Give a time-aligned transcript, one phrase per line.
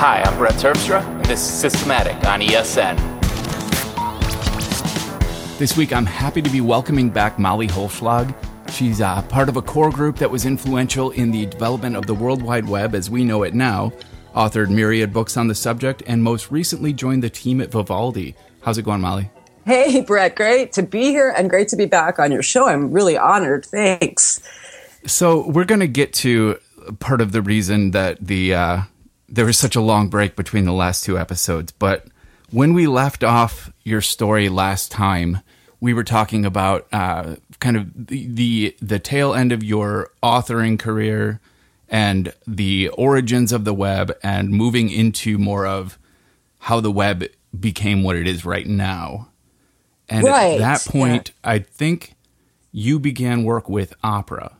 [0.00, 2.96] Hi, I'm Brett Terpstra, and this is Systematic on ESN.
[5.58, 8.32] This week, I'm happy to be welcoming back Molly Holzschlag.
[8.70, 12.14] She's uh, part of a core group that was influential in the development of the
[12.14, 13.92] World Wide Web as we know it now,
[14.36, 18.36] authored myriad books on the subject, and most recently joined the team at Vivaldi.
[18.62, 19.32] How's it going, Molly?
[19.66, 22.68] Hey, Brett, great to be here and great to be back on your show.
[22.68, 23.66] I'm really honored.
[23.66, 24.40] Thanks.
[25.06, 26.60] So, we're going to get to
[27.00, 28.82] part of the reason that the uh,
[29.28, 32.06] there was such a long break between the last two episodes, but
[32.50, 35.40] when we left off your story last time,
[35.80, 40.78] we were talking about uh, kind of the, the the tail end of your authoring
[40.78, 41.40] career
[41.88, 45.98] and the origins of the web and moving into more of
[46.60, 47.24] how the web
[47.58, 49.28] became what it is right now.
[50.08, 50.54] And right.
[50.54, 51.50] at that point, yeah.
[51.50, 52.14] I think
[52.72, 54.57] you began work with Opera.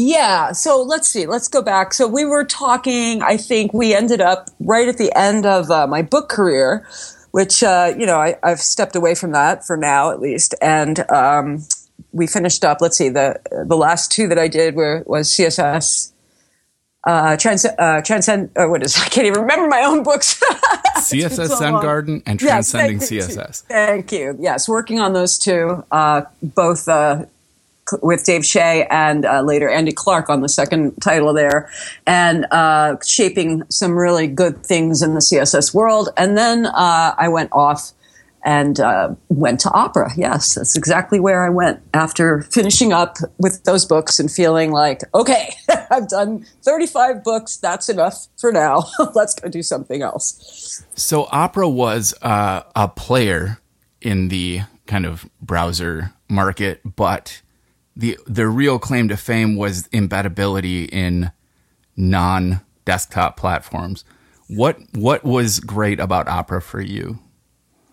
[0.00, 0.52] Yeah.
[0.52, 1.26] So let's see.
[1.26, 1.92] Let's go back.
[1.92, 5.88] So we were talking, I think we ended up right at the end of uh,
[5.88, 6.86] my book career,
[7.32, 10.54] which, uh, you know, I, have stepped away from that for now at least.
[10.62, 11.66] And um,
[12.12, 16.12] we finished up, let's see, the, the last two that I did were, was CSS.
[17.02, 20.40] Uh, trans, uh, transcend, uh, what is, I can't even remember my own books.
[20.98, 23.62] CSS so Garden and Transcending yes, thank CSS.
[23.62, 24.36] Thank you.
[24.38, 27.24] Yes, working on those two, uh, both uh,
[28.02, 31.70] with Dave Shea and uh, later Andy Clarke on the second title there,
[32.06, 36.10] and uh, shaping some really good things in the CSS world.
[36.16, 37.92] And then uh, I went off
[38.44, 40.10] and uh, went to opera.
[40.16, 45.02] Yes, that's exactly where I went after finishing up with those books and feeling like,
[45.14, 45.54] okay,
[45.90, 47.56] I've done 35 books.
[47.56, 48.84] That's enough for now.
[49.14, 50.84] Let's go do something else.
[50.94, 53.58] So, opera was uh, a player
[54.00, 57.42] in the kind of browser market, but
[57.98, 61.32] the the real claim to fame was embeddability in
[61.96, 64.04] non desktop platforms.
[64.48, 67.18] What what was great about Opera for you?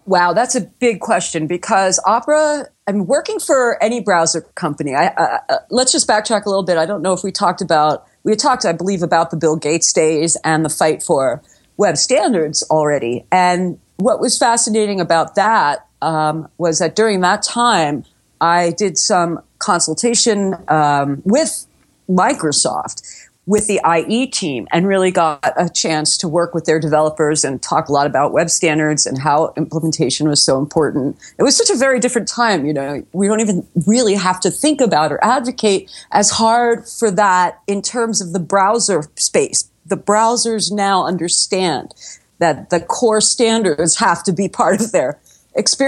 [0.05, 2.67] Wow, that's a big question because Opera.
[2.87, 4.93] I'm working for any browser company.
[4.93, 5.39] I,
[5.71, 6.77] let's just backtrack a little bit.
[6.77, 9.91] I don't know if we talked about we talked, I believe, about the Bill Gates
[9.91, 11.41] days and the fight for
[11.77, 13.25] web standards already.
[13.31, 18.03] And what was fascinating about that um, was that during that time,
[18.41, 21.65] I did some consultation um, with
[22.09, 23.01] Microsoft
[23.47, 27.61] with the IE team and really got a chance to work with their developers and
[27.61, 31.15] talk a lot about web standards and how implementation was so important.
[31.37, 33.05] It was such a very different time, you know.
[33.13, 37.81] We don't even really have to think about or advocate as hard for that in
[37.81, 39.69] terms of the browser space.
[39.85, 41.93] The browsers now understand
[42.39, 45.19] that the core standards have to be part of their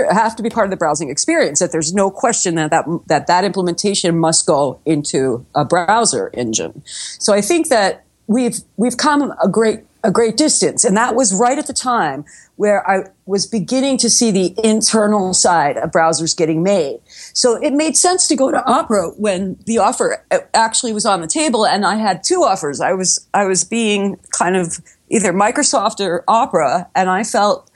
[0.10, 1.60] have to be part of the browsing experience.
[1.60, 6.84] That there's no question that that, that that implementation must go into a browser engine.
[6.86, 11.34] So I think that we've we've come a great a great distance, and that was
[11.34, 12.24] right at the time
[12.56, 17.00] where I was beginning to see the internal side of browsers getting made.
[17.34, 20.24] So it made sense to go to Opera when the offer
[20.54, 22.80] actually was on the table, and I had two offers.
[22.80, 24.80] I was I was being kind of
[25.10, 27.70] either Microsoft or Opera, and I felt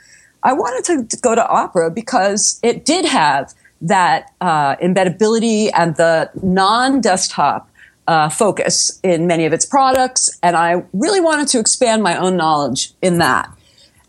[0.44, 6.30] I wanted to go to opera because it did have that uh, embeddability and the
[6.42, 7.70] non-desktop
[8.08, 12.36] uh, focus in many of its products, and I really wanted to expand my own
[12.36, 13.50] knowledge in that.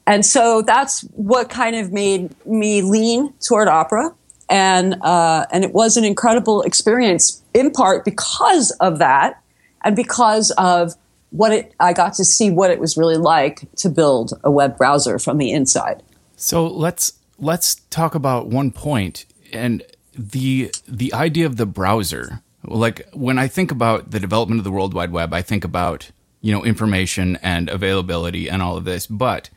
[0.06, 4.14] And so that's what kind of made me lean toward opera,
[4.48, 9.40] and uh, and it was an incredible experience in part because of that,
[9.84, 10.94] and because of
[11.30, 14.76] what it I got to see what it was really like to build a web
[14.76, 16.02] browser from the inside.
[16.42, 19.80] So let's let's talk about one point and
[20.12, 22.42] the the idea of the browser.
[22.64, 26.10] Like when I think about the development of the World Wide Web, I think about
[26.40, 29.50] you know information and availability and all of this, but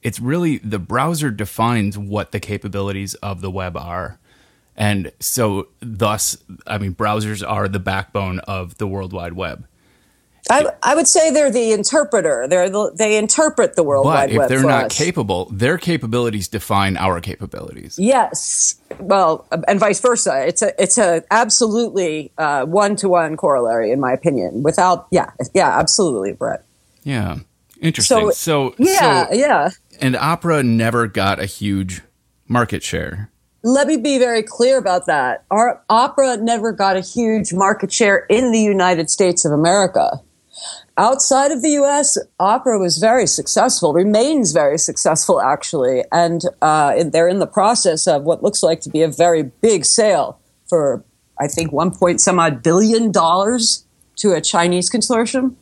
[0.00, 4.20] it's really the browser defines what the capabilities of the web are.
[4.76, 6.38] And so, thus,
[6.68, 9.66] I mean, browsers are the backbone of the World Wide Web.
[10.50, 12.46] I, I would say they're the interpreter.
[12.48, 14.42] They're the, they interpret the World but Wide Web.
[14.44, 14.98] If they're not us.
[14.98, 17.98] capable, their capabilities define our capabilities.
[17.98, 20.46] Yes, well, and vice versa.
[20.46, 24.62] It's a it's a absolutely one to one corollary, in my opinion.
[24.62, 26.64] Without, yeah, yeah, absolutely, Brett.
[27.04, 27.38] Yeah,
[27.80, 28.18] interesting.
[28.18, 29.70] So, so yeah, so, yeah.
[30.00, 32.02] And opera never got a huge
[32.46, 33.30] market share.
[33.64, 35.44] Let me be very clear about that.
[35.50, 40.20] Our opera never got a huge market share in the United States of America
[40.96, 46.04] outside of the US, opera was very successful, remains very successful, actually.
[46.12, 49.84] And uh, they're in the process of what looks like to be a very big
[49.84, 50.38] sale
[50.68, 51.04] for,
[51.40, 53.84] I think, one point some odd billion dollars
[54.16, 55.54] to a Chinese consortium.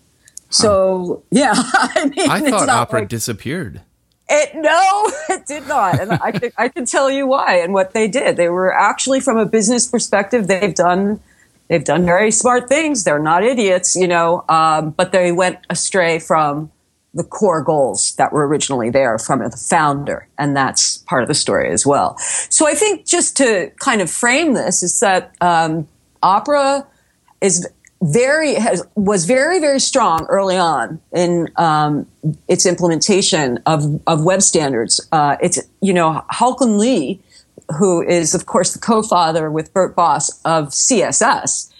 [0.48, 3.82] So yeah, I mean, I thought opera like, disappeared.
[4.28, 8.08] It no, it did not, and I I can tell you why and what they
[8.08, 8.36] did.
[8.36, 11.20] They were actually, from a business perspective, they've done
[11.68, 13.04] they've done very smart things.
[13.04, 16.70] They're not idiots, you know, um, but they went astray from
[17.16, 21.34] the core goals that were originally there from the founder, and that's part of the
[21.34, 22.18] story as well.
[22.18, 25.88] So I think just to kind of frame this is that um,
[26.22, 26.86] opera
[27.40, 27.66] is
[28.02, 32.06] very has was very very strong early on in um,
[32.48, 35.06] its implementation of of web standards.
[35.12, 37.18] Uh, it's you know Håkon Lie,
[37.78, 41.72] who is of course the co-father with Bert Bos of CSS,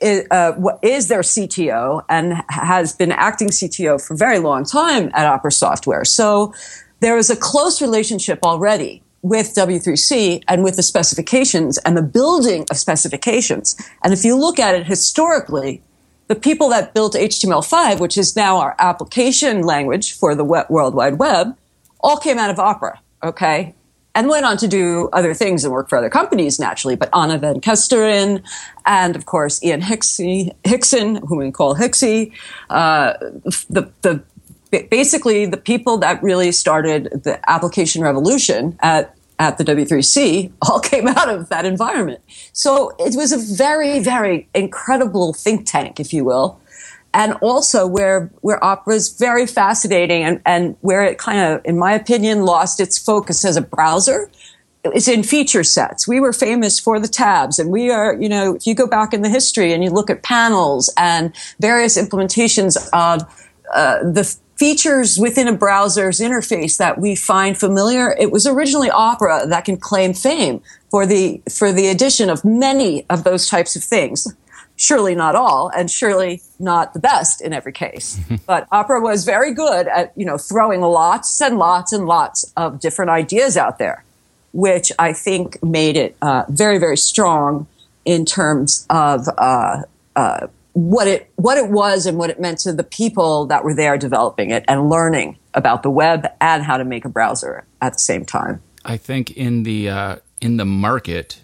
[0.00, 0.52] is, uh,
[0.82, 5.52] is their CTO and has been acting CTO for a very long time at Opera
[5.52, 6.04] Software.
[6.04, 6.52] So
[7.00, 12.66] there is a close relationship already with W3C and with the specifications and the building
[12.70, 13.74] of specifications.
[14.02, 15.82] And if you look at it historically,
[16.28, 21.18] the people that built HTML5, which is now our application language for the World Wide
[21.18, 21.56] Web,
[22.00, 23.74] all came out of Opera, okay?
[24.16, 27.38] And went on to do other things and work for other companies naturally, but Anne
[27.40, 28.44] van Kesteren
[28.86, 32.32] and of course Ian Hickson, whom we call Hixie,
[32.70, 33.14] uh,
[33.68, 34.22] the, the
[34.70, 41.08] basically the people that really started the application revolution at at the W3C all came
[41.08, 42.20] out of that environment.
[42.52, 46.60] So it was a very, very incredible think tank, if you will.
[47.14, 51.78] And also where, where opera is very fascinating and, and where it kind of, in
[51.78, 54.28] my opinion, lost its focus as a browser
[54.92, 56.06] is in feature sets.
[56.06, 59.14] We were famous for the tabs and we are, you know, if you go back
[59.14, 63.22] in the history and you look at panels and various implementations of
[63.72, 68.12] uh, the features within a browser's interface that we find familiar.
[68.12, 73.04] It was originally Opera that can claim fame for the, for the addition of many
[73.10, 74.32] of those types of things.
[74.76, 78.18] Surely not all, and surely not the best in every case.
[78.46, 82.80] but Opera was very good at, you know, throwing lots and lots and lots of
[82.80, 84.04] different ideas out there,
[84.52, 87.66] which I think made it uh, very, very strong
[88.04, 89.82] in terms of uh,
[90.16, 93.74] uh, what it what it was and what it meant to the people that were
[93.74, 97.92] there developing it and learning about the web and how to make a browser at
[97.92, 98.60] the same time.
[98.84, 101.42] I think in the uh, in the market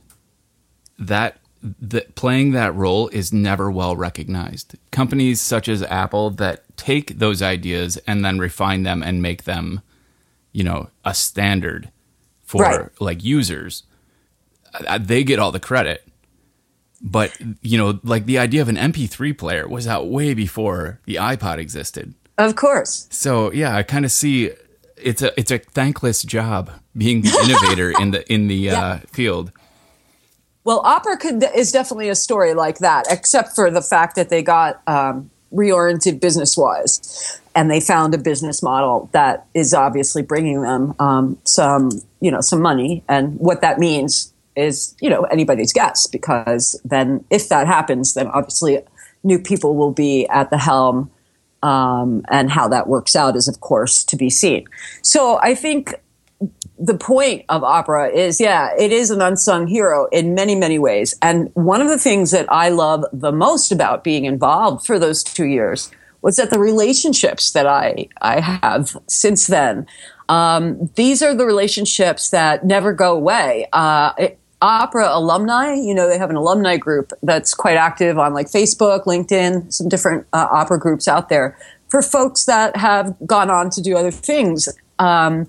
[0.98, 4.76] that the, playing that role is never well recognized.
[4.90, 9.82] Companies such as Apple that take those ideas and then refine them and make them,
[10.52, 11.90] you know, a standard
[12.42, 12.88] for right.
[13.00, 13.84] like users,
[14.86, 16.06] uh, they get all the credit
[17.00, 21.14] but you know, like the idea of an MP3 player was out way before the
[21.16, 22.14] iPod existed.
[22.36, 23.06] Of course.
[23.10, 24.50] So yeah, I kind of see
[24.96, 28.82] it's a it's a thankless job being the innovator in the in the yeah.
[28.84, 29.52] uh, field.
[30.64, 34.42] Well, Opera could, is definitely a story like that, except for the fact that they
[34.42, 40.62] got um, reoriented business wise, and they found a business model that is obviously bringing
[40.62, 41.90] them um, some
[42.20, 47.24] you know some money, and what that means is, you know, anybody's guess because then
[47.30, 48.82] if that happens, then obviously
[49.22, 51.10] new people will be at the helm.
[51.62, 54.66] Um, and how that works out is, of course, to be seen.
[55.02, 55.94] So I think
[56.78, 61.14] the point of opera is, yeah, it is an unsung hero in many, many ways.
[61.20, 65.22] And one of the things that I love the most about being involved for those
[65.22, 65.90] two years
[66.22, 69.86] was that the relationships that I, I have since then,
[70.28, 73.66] um, these are the relationships that never go away.
[73.72, 78.34] Uh, it, opera alumni you know they have an alumni group that's quite active on
[78.34, 81.56] like facebook linkedin some different uh, opera groups out there
[81.88, 84.68] for folks that have gone on to do other things
[84.98, 85.46] um,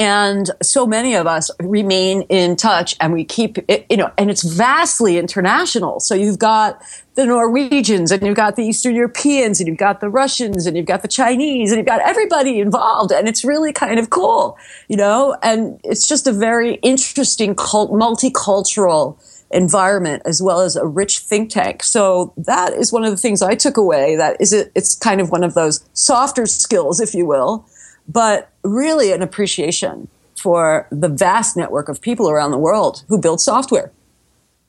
[0.00, 4.30] and so many of us remain in touch and we keep it, you know, and
[4.30, 6.00] it's vastly international.
[6.00, 6.82] So you've got
[7.16, 10.86] the Norwegians and you've got the Eastern Europeans and you've got the Russians and you've
[10.86, 13.12] got the Chinese and you've got everybody involved.
[13.12, 14.56] And it's really kind of cool,
[14.88, 19.18] you know, and it's just a very interesting cult, multicultural
[19.50, 21.82] environment as well as a rich think tank.
[21.82, 25.20] So that is one of the things I took away that is it, it's kind
[25.20, 27.66] of one of those softer skills, if you will,
[28.12, 33.40] but really an appreciation for the vast network of people around the world who build
[33.40, 33.92] software.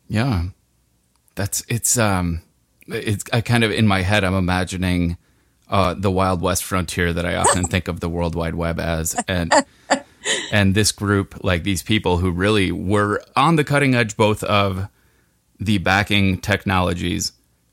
[0.07, 0.47] Yeah.
[1.35, 2.41] That's it's um
[2.87, 5.17] it's I kind of in my head I'm imagining
[5.69, 9.15] uh, the Wild West frontier that I often think of the World Wide Web as
[9.27, 9.53] and
[10.51, 14.89] and this group like these people who really were on the cutting edge both of
[15.59, 17.31] the backing technologies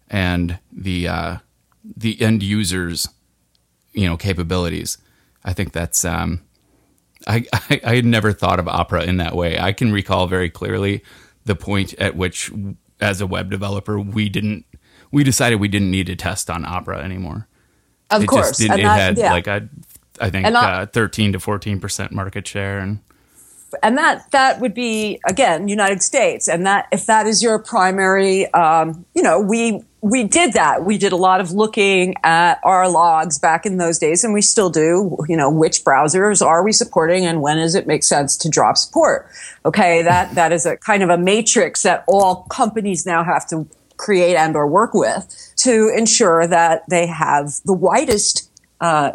[0.08, 1.36] and the uh,
[1.96, 3.08] the end users
[3.92, 4.98] you know capabilities
[5.48, 6.42] I think that's um,
[7.26, 9.58] I, I, I had never thought of opera in that way.
[9.58, 11.02] I can recall very clearly
[11.46, 12.52] the point at which,
[13.00, 14.66] as a web developer, we didn't
[15.10, 17.48] we decided we didn't need to test on opera anymore.
[18.10, 18.58] Of it course.
[18.58, 19.32] just And it that- had yeah.
[19.32, 19.62] like I,
[20.20, 23.00] I think uh, thirteen to fourteen percent market share, and
[23.82, 28.52] and that that would be again United States, and that if that is your primary,
[28.52, 30.84] um, you know, we we did that.
[30.84, 34.42] We did a lot of looking at our logs back in those days, and we
[34.42, 35.16] still do.
[35.28, 38.76] You know, which browsers are we supporting, and when does it make sense to drop
[38.76, 39.28] support?
[39.64, 43.66] Okay, that that is a kind of a matrix that all companies now have to
[43.96, 48.48] create and or work with to ensure that they have the widest
[48.80, 49.10] uh,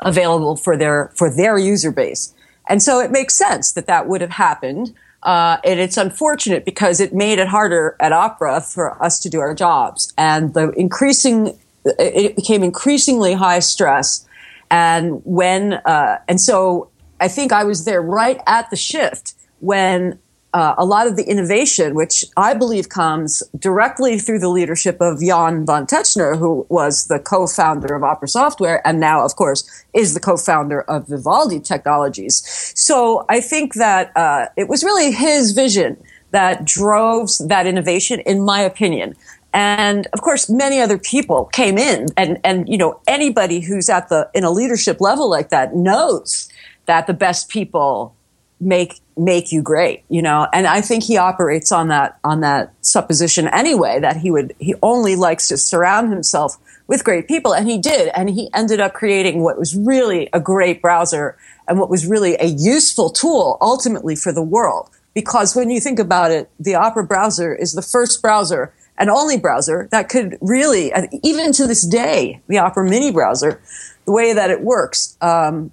[0.00, 2.34] available for their for their user base.
[2.68, 4.94] And so it makes sense that that would have happened.
[5.26, 9.40] Uh, and it's unfortunate because it made it harder at Opera for us to do
[9.40, 10.12] our jobs.
[10.16, 14.24] And the increasing, it became increasingly high stress.
[14.70, 20.20] And when, uh, and so I think I was there right at the shift when
[20.56, 25.20] uh, a lot of the innovation, which I believe comes directly through the leadership of
[25.20, 30.14] Jan von Tetzchner, who was the co-founder of Opera Software and now, of course, is
[30.14, 32.42] the co-founder of Vivaldi Technologies.
[32.74, 38.42] So I think that uh, it was really his vision that drove that innovation, in
[38.42, 39.14] my opinion.
[39.52, 44.08] And of course, many other people came in, and and you know anybody who's at
[44.08, 46.48] the in a leadership level like that knows
[46.86, 48.15] that the best people
[48.60, 50.46] make make you great you know?
[50.52, 54.74] And i think he operates on that on that supposition anyway that he would he
[54.82, 57.54] only likes to surround himself with great people.
[57.54, 58.10] And he did.
[58.14, 61.36] And he ended up creating what was really a great browser
[61.68, 64.90] and what was really a useful tool ultimately for the world.
[65.14, 69.38] Because when you think about it the opera browser is the first browser and only
[69.38, 73.60] browser that could really even to this day the opera mini browser
[74.04, 75.72] the way that it works um,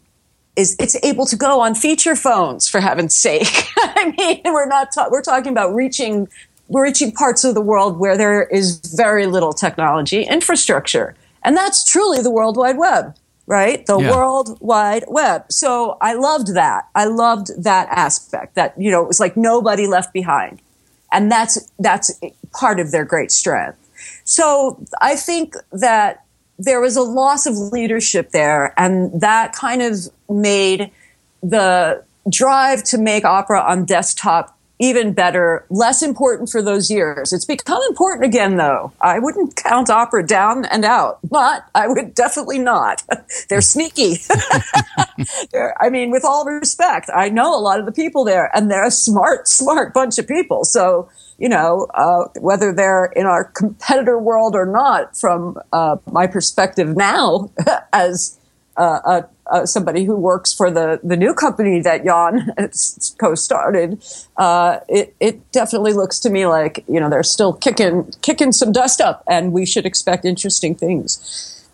[0.55, 3.67] is it's able to go on feature phones for heaven's sake.
[3.77, 6.27] I mean, we're not ta- we're talking about reaching
[6.67, 11.83] we're reaching parts of the world where there is very little technology infrastructure, and that's
[11.83, 13.15] truly the World Wide Web,
[13.47, 13.85] right?
[13.85, 14.11] The Yeah.
[14.11, 15.51] World Wide Web.
[15.51, 16.87] So I loved that.
[16.95, 18.55] I loved that aspect.
[18.55, 20.61] That you know, it was like nobody left behind,
[21.11, 22.11] and that's that's
[22.53, 23.77] part of their great strength.
[24.23, 26.22] So I think that
[26.59, 30.91] there was a loss of leadership there, and that kind of made
[31.41, 37.31] the drive to make opera on desktop even better, less important for those years.
[37.31, 38.91] It's become important again, though.
[38.99, 43.01] I wouldn't count opera down and out, but I would definitely not.
[43.49, 44.17] They're sneaky.
[45.51, 48.69] They're, I mean, with all respect, I know a lot of the people there, and
[48.69, 50.65] they're a smart, smart bunch of people.
[50.65, 56.27] So, you know, uh, whether they're in our competitor world or not, from uh, my
[56.27, 57.51] perspective now,
[57.93, 58.39] as
[58.77, 62.53] uh, somebody who works for the, the new company that Jan
[63.19, 64.03] co-started,
[64.37, 68.71] uh, it, it definitely looks to me like you know they're still kicking kicking some
[68.71, 71.67] dust up, and we should expect interesting things.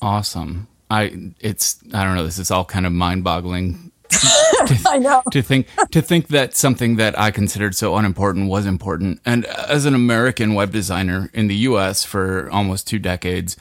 [0.00, 0.66] awesome.
[0.90, 2.24] I it's I don't know.
[2.24, 3.87] This is all kind of mind boggling
[4.86, 5.22] I know.
[5.32, 9.20] to think to think that something that I considered so unimportant was important.
[9.24, 12.04] And as an American web designer in the U.S.
[12.04, 13.56] for almost two decades,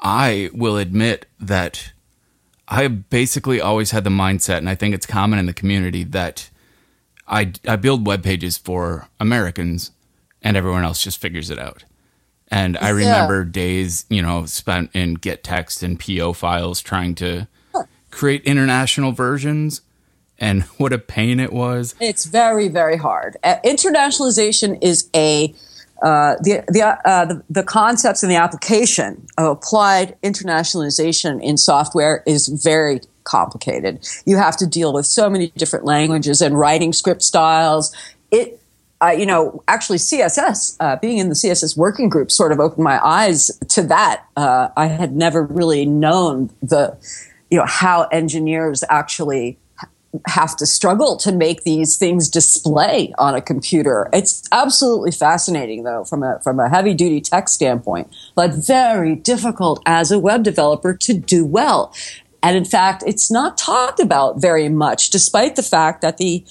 [0.00, 1.92] I will admit that
[2.68, 6.50] I basically always had the mindset, and I think it's common in the community that
[7.28, 9.92] I I build web pages for Americans,
[10.42, 11.84] and everyone else just figures it out.
[12.48, 17.48] And I remember days, you know, spent in gettext and PO files trying to
[18.10, 19.80] create international versions
[20.38, 21.94] and what a pain it was.
[22.00, 23.36] It's very, very hard.
[23.42, 25.54] Uh, internationalization is a
[26.02, 32.24] uh, the the, uh, the the concepts and the application of applied internationalization in software
[32.26, 34.08] is very complicated.
[34.26, 37.94] You have to deal with so many different languages and writing script styles.
[38.32, 38.58] It
[39.02, 42.84] uh, you know, actually, CSS, uh, being in the CSS working group sort of opened
[42.84, 44.24] my eyes to that.
[44.36, 46.96] Uh, I had never really known the,
[47.50, 49.58] you know, how engineers actually
[50.26, 54.08] have to struggle to make these things display on a computer.
[54.12, 59.82] It's absolutely fascinating, though, from a from a heavy duty tech standpoint, but very difficult
[59.86, 61.94] as a web developer to do well.
[62.42, 66.44] And in fact, it's not talked about very much, despite the fact that the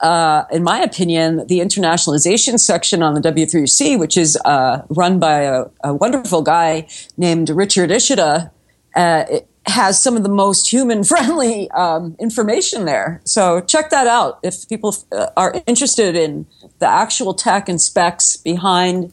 [0.00, 5.42] uh, in my opinion, the internationalization section on the W3C, which is uh, run by
[5.42, 8.50] a, a, wonderful guy named Richard Ishida,
[8.96, 9.24] uh,
[9.66, 13.20] has some of the most human friendly um, information there.
[13.24, 16.46] So check that out if people uh, are interested in
[16.78, 19.12] the actual tech and specs behind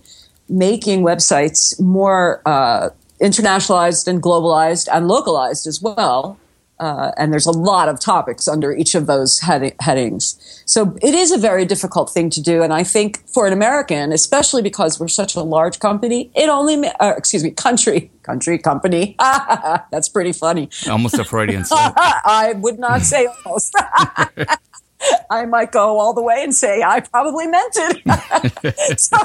[0.50, 2.90] making websites more uh,
[3.22, 6.38] internationalized and globalized and localized as well.
[6.82, 10.64] Uh, and there's a lot of topics under each of those head- headings.
[10.66, 12.64] So it is a very difficult thing to do.
[12.64, 16.88] And I think for an American, especially because we're such a large company, it only,
[17.00, 19.16] uh, excuse me, country, country, company.
[19.20, 20.72] That's pretty funny.
[20.90, 21.94] Almost a Freudian slip.
[21.96, 23.76] I would not say almost.
[25.30, 29.00] I might go all the way and say I probably meant it.
[29.00, 29.18] so,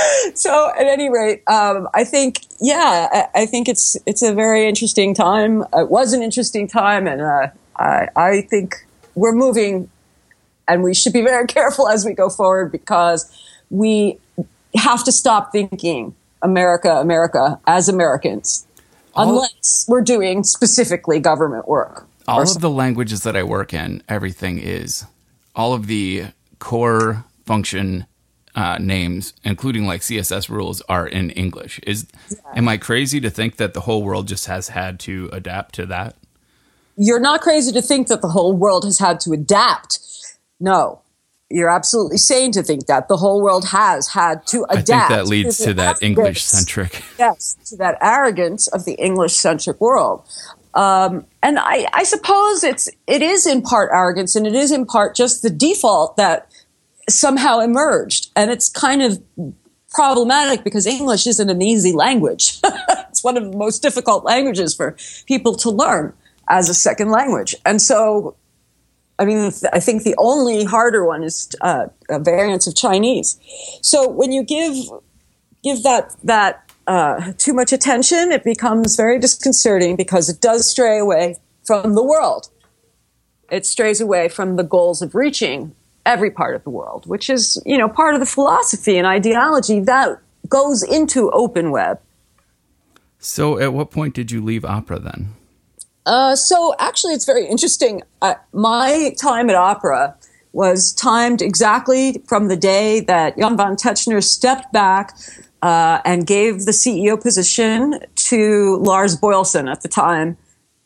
[0.34, 4.68] so, at any rate, um, I think, yeah, I, I, think it's it's a very
[4.68, 5.62] interesting time.
[5.74, 8.74] It was an interesting time, and uh, I, I think
[9.14, 9.90] we're moving,
[10.68, 13.30] and we should be very careful as we go forward because
[13.70, 14.18] we
[14.74, 18.66] have to stop thinking America, America as Americans,
[19.14, 22.06] all, unless we're doing specifically government work.
[22.28, 25.04] All of the languages that I work in, everything is
[25.54, 26.26] all of the
[26.60, 28.06] core function
[28.54, 31.80] uh, names, including like CSS rules, are in English.
[31.86, 32.36] Is yeah.
[32.54, 35.86] am I crazy to think that the whole world just has had to adapt to
[35.86, 36.16] that?
[36.96, 39.98] You're not crazy to think that the whole world has had to adapt.
[40.60, 41.00] No,
[41.52, 44.90] you're absolutely sane to think that the whole world has had to adapt.
[44.90, 47.02] I think that leads to, to that English centric.
[47.18, 50.26] Yes, to that arrogance of the English centric world.
[50.74, 54.86] Um, and I, I suppose it's it is in part arrogance, and it is in
[54.86, 56.50] part just the default that
[57.12, 58.30] somehow emerged.
[58.36, 59.22] And it's kind of
[59.90, 62.58] problematic because English isn't an easy language.
[63.08, 66.12] it's one of the most difficult languages for people to learn
[66.48, 67.54] as a second language.
[67.64, 68.36] And so,
[69.18, 73.38] I mean, I think the only harder one is uh, a variant of Chinese.
[73.82, 74.74] So when you give
[75.62, 80.98] give that that uh, too much attention, it becomes very disconcerting because it does stray
[80.98, 82.48] away from the world.
[83.50, 87.60] It strays away from the goals of reaching every part of the world, which is,
[87.64, 90.18] you know, part of the philosophy and ideology that
[90.48, 92.00] goes into open web.
[93.18, 95.34] So, at what point did you leave opera then?
[96.04, 98.02] Uh, so, actually, it's very interesting.
[98.20, 100.16] Uh, my time at opera
[100.52, 105.16] was timed exactly from the day that Jan van Tetzchner stepped back
[105.62, 110.36] uh, and gave the CEO position to Lars Boilesen at the time.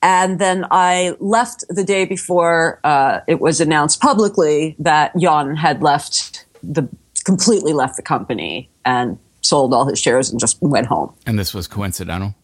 [0.02, 5.82] And then I left the day before uh, it was announced publicly that Jan had
[5.82, 6.88] left the
[7.24, 11.12] completely left the company and sold all his shares and just went home.
[11.26, 12.34] And this was coincidental.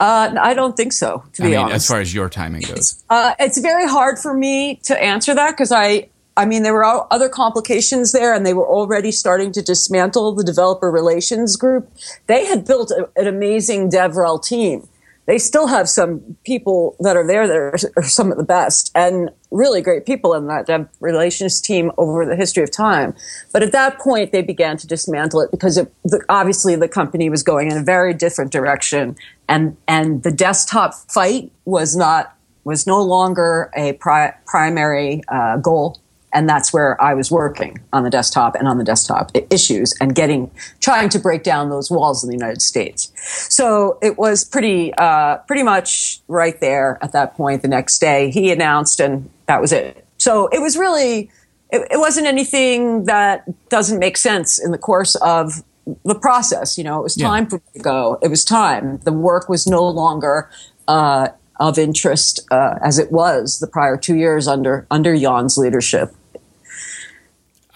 [0.00, 1.24] Uh, I don't think so.
[1.34, 4.18] To I be mean, honest, as far as your timing goes, uh, it's very hard
[4.18, 8.44] for me to answer that because I, I mean, there were other complications there, and
[8.44, 11.90] they were already starting to dismantle the developer relations group.
[12.26, 14.88] They had built a, an amazing DevRel team
[15.26, 18.90] they still have some people that are there that are, are, some of the best
[18.94, 23.14] and really great people in that dev relations team over the history of time.
[23.52, 27.30] But at that point, they began to dismantle it because it, the, obviously the company
[27.30, 29.16] was going in a very different direction,
[29.48, 35.98] and and the desktop fight was not was no longer a pri- primary uh, goal
[36.34, 40.14] and that's where I was working on the desktop and on the desktop issues and
[40.14, 43.12] getting trying to break down those walls in the United States.
[43.54, 47.62] So it was pretty uh, pretty much right there at that point.
[47.62, 50.04] The next day, he announced, and that was it.
[50.18, 51.30] So it was really
[51.70, 55.62] it, it wasn't anything that doesn't make sense in the course of
[56.04, 56.76] the process.
[56.76, 57.50] You know, it was time yeah.
[57.50, 58.18] for me to go.
[58.22, 58.98] It was time.
[58.98, 60.50] The work was no longer.
[60.86, 61.28] Uh,
[61.60, 66.12] of interest uh, as it was the prior two years under under Jan's leadership.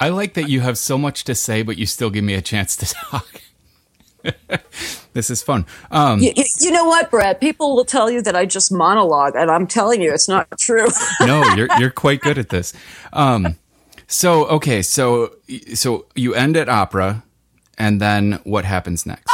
[0.01, 2.43] I like that you have so much to say, but you still give me a
[2.43, 3.43] chance to talk.
[5.13, 5.67] this is fun.
[5.91, 7.41] Um, you, you, know what, Brett?
[7.41, 10.89] People will tell you that I just monologue, and I'm telling you, it's not true.
[11.21, 12.73] no, you're you're quite good at this.
[13.13, 13.57] Um,
[14.07, 15.35] so okay, so
[15.75, 17.25] so you end at opera,
[17.77, 19.31] and then what happens next?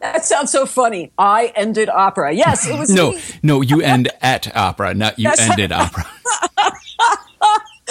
[0.00, 1.12] that sounds so funny.
[1.18, 2.32] I ended opera.
[2.32, 2.90] Yes, it was.
[2.90, 3.20] no, me.
[3.42, 6.06] no, you end at opera, not you ended opera.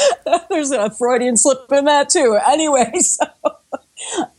[0.50, 2.40] There's a Freudian slip in that too.
[2.48, 3.26] Anyway, so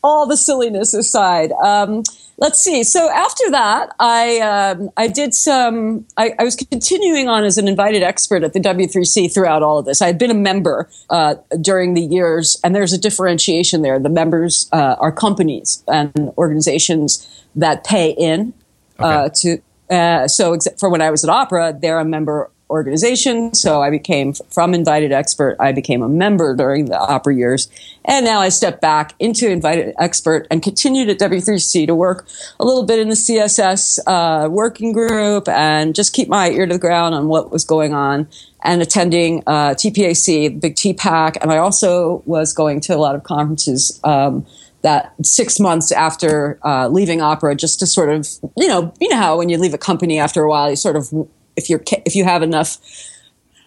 [0.03, 2.03] all the silliness aside, um,
[2.39, 2.85] let's see.
[2.85, 6.07] So after that, I um, I did some.
[6.17, 9.87] I, I, was continuing on as an invited expert at the W3C throughout all of
[9.87, 10.03] this.
[10.03, 13.99] I had been a member uh, during the years, and there's a differentiation there.
[13.99, 18.53] The members uh, are companies and organizations that pay in
[18.99, 19.09] okay.
[19.09, 19.63] uh, to.
[19.89, 23.55] Uh, so, for when I was at Opera, they're a member organization.
[23.55, 25.57] So I became from invited expert.
[25.61, 27.69] I became a member during the opera years.
[28.05, 32.27] And now I step back into invited expert and continued at W3C to work
[32.59, 36.75] a little bit in the CSS uh, working group and just keep my ear to
[36.75, 38.29] the ground on what was going on
[38.63, 41.37] and attending uh, TPAC, the big TPAC.
[41.41, 44.01] And I also was going to a lot of conferences.
[44.03, 44.47] Um,
[44.83, 49.17] that six months after uh, leaving opera, just to sort of, you know, you know
[49.17, 51.13] how when you leave a company after a while, you sort of
[51.57, 52.79] if you're if you have enough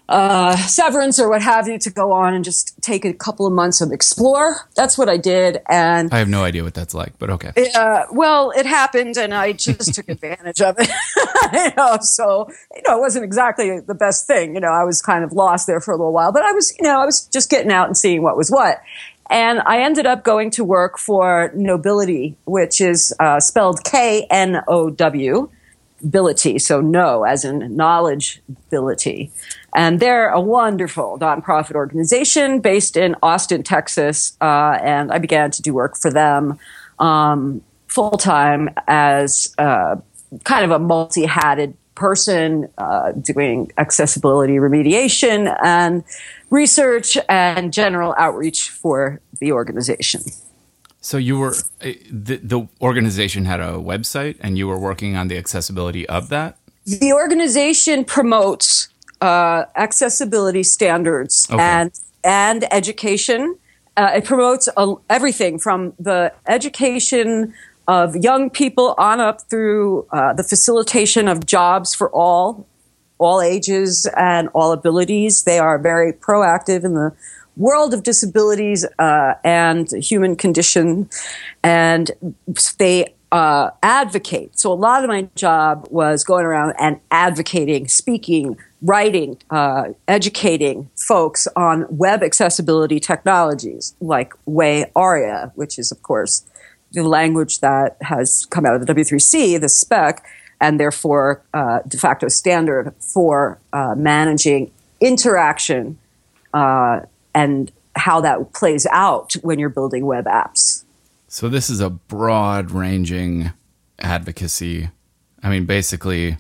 [0.10, 3.54] uh, severance or what have you to go on and just take a couple of
[3.54, 4.68] months and explore.
[4.76, 7.54] That's what I did, and I have no idea what that's like, but okay.
[7.76, 10.90] Uh, well, it happened, and I just took advantage of it.
[11.54, 14.56] you know, so you know, it wasn't exactly the best thing.
[14.56, 16.76] You know, I was kind of lost there for a little while, but I was,
[16.80, 18.82] you know, I was just getting out and seeing what was what.
[19.30, 24.64] And I ended up going to work for Knowbility, which is uh, spelled K N
[24.68, 25.52] O W,
[26.04, 26.60] ability.
[26.60, 29.32] So know as in knowledge ability.
[29.76, 34.36] And they're a wonderful nonprofit organization based in Austin, Texas.
[34.42, 36.58] Uh, and I began to do work for them
[37.00, 39.98] um, full time as uh,
[40.44, 46.04] kind of a multi hatted person uh, doing accessibility remediation and
[46.50, 50.22] research and general outreach for the organization.
[51.02, 55.28] So you were uh, the, the organization had a website, and you were working on
[55.28, 56.58] the accessibility of that.
[56.86, 58.90] The organization promotes
[59.22, 61.62] uh, accessibility standards okay.
[61.62, 61.92] and
[62.24, 63.58] and education.
[63.96, 67.54] Uh, it promotes uh, everything from the education
[67.88, 72.68] of young people on up through uh, the facilitation of jobs for all,
[73.18, 75.44] all ages and all abilities.
[75.44, 77.16] They are very proactive in the
[77.60, 81.10] world of disabilities uh, and human condition,
[81.64, 82.10] and
[82.80, 84.58] they uh, advocate.
[84.58, 90.90] So a lot of my job was going around and advocating, speaking, writing, uh, educating
[90.96, 96.44] folks on web accessibility technologies like WAI-ARIA, which is, of course,
[96.94, 100.26] the language that has come out of the W3C, the spec,
[100.60, 105.98] and therefore uh, de facto standard for uh, managing interaction
[106.54, 107.02] uh,
[107.34, 110.84] and how that plays out when you're building web apps.
[111.28, 113.52] So this is a broad ranging
[114.00, 114.90] advocacy.
[115.44, 116.38] I mean, basically,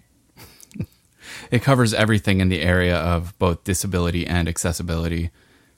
[1.52, 5.32] it covers everything in the area of both disability and accessibility.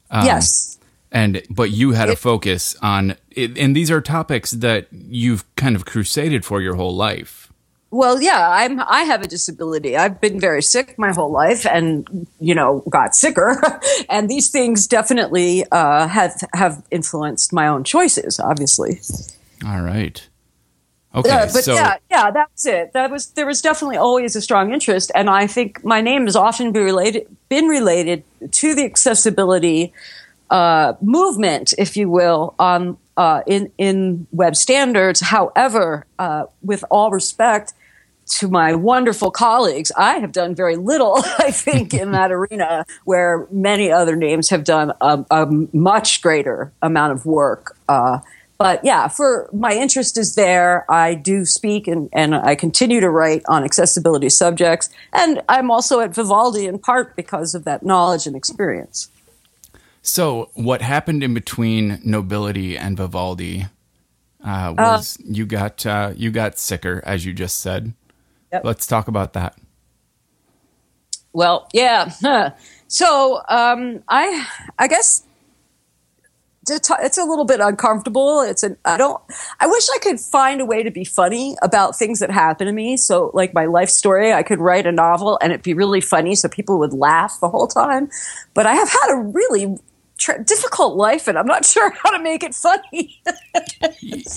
[0.09, 0.77] Um, yes
[1.11, 5.43] and but you had it, a focus on it, and these are topics that you've
[5.55, 7.40] kind of crusaded for your whole life
[7.91, 9.95] well yeah i'm i have a disability.
[9.95, 13.61] I've been very sick my whole life and you know got sicker.
[14.09, 18.99] And these things definitely uh, have have influenced my own choices obviously.
[19.65, 20.27] All right.
[21.13, 22.93] Okay uh, but so, yeah yeah that's it.
[22.93, 25.11] That was there was definitely always a strong interest.
[25.13, 29.93] And i think my name has often been related been related to the accessibility
[30.49, 35.21] uh, movement, if you will, on uh, in in web standards.
[35.21, 37.73] However, uh, with all respect
[38.31, 41.17] to my wonderful colleagues, I have done very little.
[41.39, 46.71] I think in that arena where many other names have done a, a much greater
[46.81, 47.77] amount of work.
[47.87, 48.19] Uh,
[48.57, 50.85] but yeah, for my interest is there.
[50.91, 54.89] I do speak and, and I continue to write on accessibility subjects.
[55.13, 59.09] And I'm also at Vivaldi in part because of that knowledge and experience.
[60.03, 63.65] So, what happened in between Knowbility and Vivaldi
[64.43, 67.93] uh, was uh, you got uh, you got sicker, as you just said.
[68.51, 68.65] Yep.
[68.65, 69.57] Let's talk about that.
[71.33, 72.53] Well, yeah.
[72.87, 74.45] So, um, I
[74.77, 75.23] I guess
[76.69, 78.41] it's a little bit uncomfortable.
[78.41, 79.21] It's an I don't.
[79.61, 82.73] I wish I could find a way to be funny about things that happen to
[82.73, 82.97] me.
[82.97, 86.35] So, like my life story, I could write a novel and it'd be really funny,
[86.35, 88.09] so people would laugh the whole time.
[88.53, 89.77] But I have had a really
[90.43, 93.21] difficult life, and I'm not sure how to make it funny.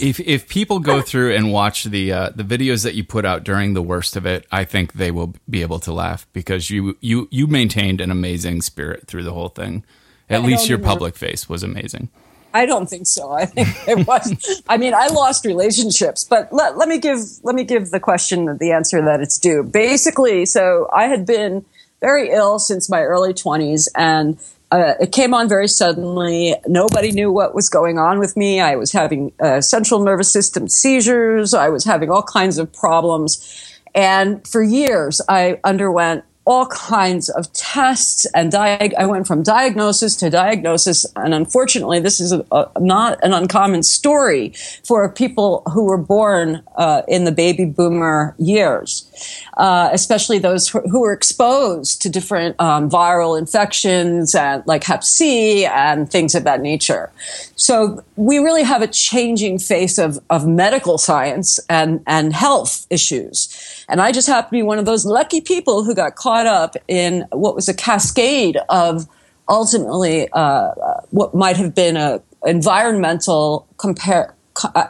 [0.00, 3.44] if if people go through and watch the uh, the videos that you put out
[3.44, 6.96] during the worst of it, I think they will be able to laugh because you
[7.00, 9.84] you you maintained an amazing spirit through the whole thing.
[10.30, 12.08] At I least your public face was amazing.
[12.54, 13.32] I don't think so.
[13.32, 14.62] I think it was.
[14.68, 18.58] I mean, I lost relationships, but let, let me give let me give the question
[18.58, 19.64] the answer that it's due.
[19.64, 21.64] Basically, so I had been
[22.00, 24.38] very ill since my early 20s and
[24.74, 26.54] uh, it came on very suddenly.
[26.66, 28.60] Nobody knew what was going on with me.
[28.60, 31.54] I was having uh, central nervous system seizures.
[31.54, 33.70] I was having all kinds of problems.
[33.94, 40.14] And for years, I underwent all kinds of tests and diag- I went from diagnosis
[40.16, 41.06] to diagnosis.
[41.16, 44.52] And unfortunately, this is a, a, not an uncommon story
[44.86, 49.10] for people who were born uh, in the baby boomer years,
[49.56, 55.02] uh, especially those who, who, were exposed to different um, viral infections and like Hep
[55.02, 57.10] C and things of that nature.
[57.56, 63.84] So we really have a changing face of, of medical science and, and health issues.
[63.88, 66.76] And I just happen to be one of those lucky people who got caught up
[66.88, 69.08] in what was a cascade of
[69.48, 70.70] ultimately uh,
[71.10, 74.34] what might have been a environmental compare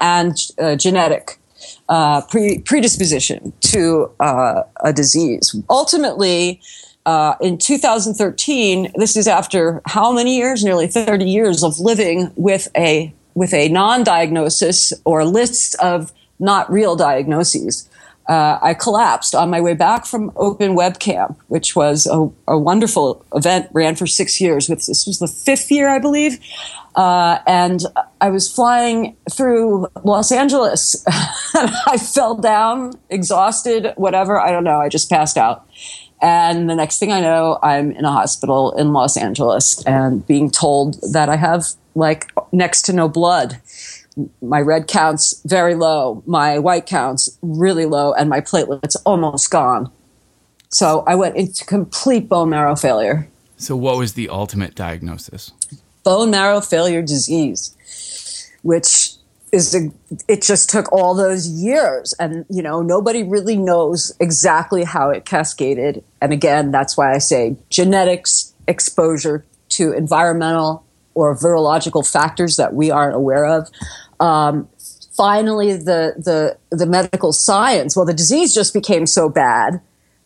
[0.00, 1.38] and uh, genetic
[1.88, 5.54] uh, pre- predisposition to uh, a disease.
[5.70, 6.60] Ultimately,
[7.06, 10.64] uh, in 2013, this is after how many years?
[10.64, 16.94] Nearly 30 years of living with a with a non-diagnosis or list of not real
[16.94, 17.88] diagnoses.
[18.26, 22.58] Uh, I collapsed on my way back from Open Web Camp, which was a, a,
[22.58, 24.66] wonderful event, ran for six years.
[24.66, 26.38] With this was the fifth year, I believe,
[26.94, 27.82] uh, and
[28.22, 31.04] I was flying through Los Angeles.
[31.08, 34.40] I fell down, exhausted, whatever.
[34.40, 34.80] I don't know.
[34.80, 35.68] I just passed out.
[36.22, 40.50] And the next thing I know, I'm in a hospital in Los Angeles and being
[40.50, 43.60] told that I have like next to no blood.
[44.40, 49.90] My red counts very low, my white counts really low, and my platelets almost gone.
[50.68, 53.28] So I went into complete bone marrow failure.
[53.56, 55.52] So, what was the ultimate diagnosis?
[56.02, 59.14] Bone marrow failure disease, which
[59.54, 59.90] is a,
[60.26, 65.24] it just took all those years and you know nobody really knows exactly how it
[65.24, 72.74] cascaded and again that's why i say genetics exposure to environmental or virological factors that
[72.74, 73.70] we aren't aware of
[74.20, 74.68] um,
[75.16, 79.80] finally the, the the medical science well the disease just became so bad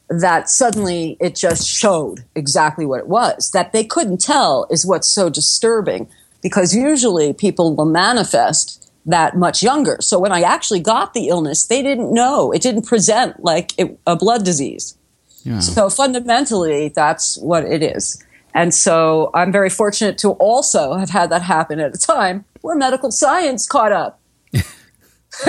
[0.08, 5.08] that suddenly it just showed exactly what it was that they couldn't tell is what's
[5.08, 6.08] so disturbing
[6.42, 9.96] because usually people will manifest that much younger.
[10.00, 12.52] So when I actually got the illness, they didn't know.
[12.52, 14.96] It didn't present like it, a blood disease.
[15.44, 15.60] Yeah.
[15.60, 18.22] So fundamentally, that's what it is.
[18.54, 22.76] And so I'm very fortunate to also have had that happen at a time where
[22.76, 24.20] medical science caught up.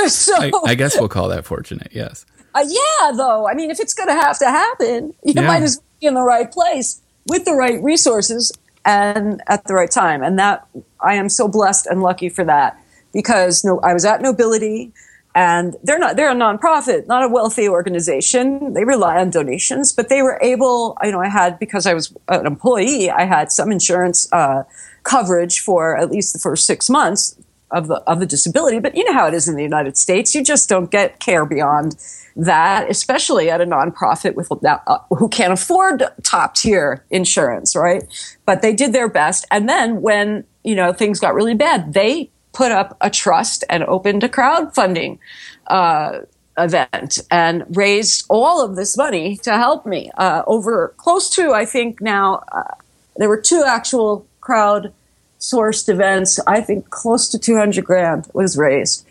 [0.07, 1.89] so I, I, guess we'll call that fortunate.
[1.91, 2.25] Yes.
[2.53, 3.47] Uh, yeah, though.
[3.47, 5.47] I mean, if it's going to have to happen, you yeah.
[5.47, 8.51] might as well be in the right place with the right resources
[8.85, 10.23] and at the right time.
[10.23, 10.67] And that
[10.99, 12.81] I am so blessed and lucky for that
[13.13, 14.91] because no, I was at Knowbility
[15.35, 18.73] and they're not they're a nonprofit, not a wealthy organization.
[18.73, 20.97] They rely on donations, but they were able.
[21.03, 24.63] You know, I had because I was an employee, I had some insurance uh,
[25.03, 27.35] coverage for at least the first six months
[27.71, 28.79] of the of the disability.
[28.79, 31.45] But you know how it is in the United States; you just don't get care
[31.45, 31.95] beyond
[32.35, 38.03] that, especially at a nonprofit with uh, who can't afford top tier insurance, right?
[38.45, 42.31] But they did their best, and then when you know things got really bad, they
[42.53, 45.19] put up a trust and opened a crowdfunding
[45.67, 46.19] uh,
[46.57, 50.11] event and raised all of this money to help me.
[50.17, 52.75] Uh, over close to, I think now, uh,
[53.17, 54.91] there were two actual crowd
[55.39, 56.39] sourced events.
[56.47, 59.05] I think close to 200 grand was raised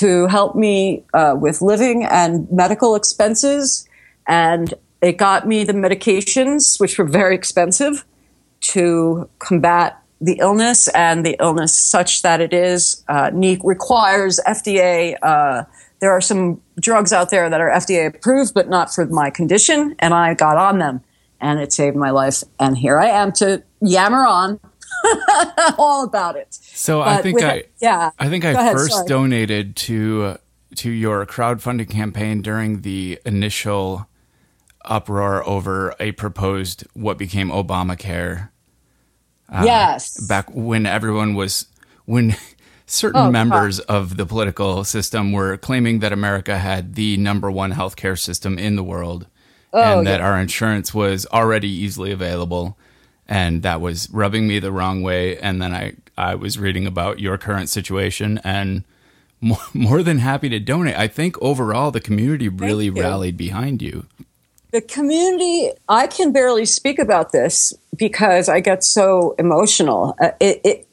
[0.00, 3.88] to help me uh, with living and medical expenses.
[4.28, 8.04] And it got me the medications, which were very expensive,
[8.72, 13.30] to combat the illness and the illness such that it is uh,
[13.64, 15.16] requires FDA.
[15.20, 15.64] Uh,
[15.98, 19.96] there are some drugs out there that are FDA approved, but not for my condition,
[19.98, 21.02] and I got on them,
[21.40, 22.44] and it saved my life.
[22.60, 24.60] And here I am to yammer on
[25.78, 26.54] all about it.
[26.54, 29.08] So but I think I yeah I think I ahead, first sorry.
[29.08, 30.38] donated to
[30.76, 34.08] to your crowdfunding campaign during the initial
[34.84, 38.50] uproar over a proposed what became Obamacare
[39.48, 40.26] uh, yes.
[40.26, 41.66] Back when everyone was,
[42.04, 42.36] when
[42.86, 43.94] certain oh, members God.
[43.94, 48.76] of the political system were claiming that America had the number one healthcare system in
[48.76, 49.26] the world
[49.72, 50.26] oh, and that yeah.
[50.26, 52.78] our insurance was already easily available.
[53.28, 55.38] And that was rubbing me the wrong way.
[55.38, 58.84] And then I, I was reading about your current situation and
[59.40, 60.96] more, more than happy to donate.
[60.96, 64.06] I think overall the community really rallied behind you
[64.74, 70.60] the community i can barely speak about this because i get so emotional uh, it,
[70.64, 70.88] it,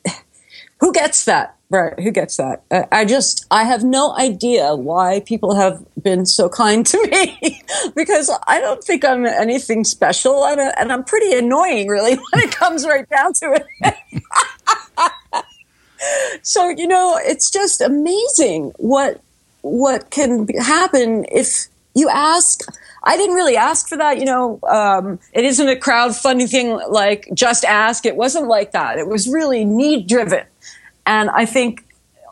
[0.80, 5.56] who gets that right who gets that i just i have no idea why people
[5.56, 7.64] have been so kind to me
[7.96, 12.52] because i don't think i'm anything special and, and i'm pretty annoying really when it
[12.52, 13.96] comes right down to it
[16.44, 19.22] so you know it's just amazing what
[19.62, 22.62] what can happen if you ask
[23.04, 24.20] I didn't really ask for that.
[24.20, 28.06] You know, um, it isn't a crowdfunding thing like just ask.
[28.06, 29.00] It wasn't like that.
[29.00, 30.46] It was really need driven.
[31.06, 31.86] And I think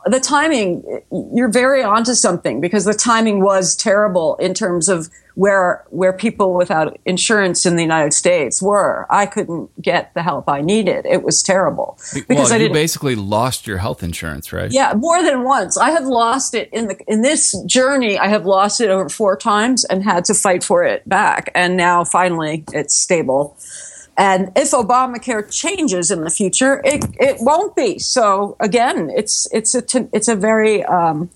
[0.05, 1.01] the timing,
[1.33, 6.53] you're very onto something because the timing was terrible in terms of where where people
[6.53, 9.07] without insurance in the United States were.
[9.09, 11.05] I couldn't get the help I needed.
[11.05, 14.69] It was terrible because well, I you basically lost your health insurance, right?
[14.69, 15.77] Yeah, more than once.
[15.77, 18.17] I have lost it in the in this journey.
[18.17, 21.51] I have lost it over four times and had to fight for it back.
[21.55, 23.57] And now finally, it's stable.
[24.19, 27.99] And if Obamacare changes in the future, it, it won't be.
[27.99, 31.29] So again, it's it's a it's a very um,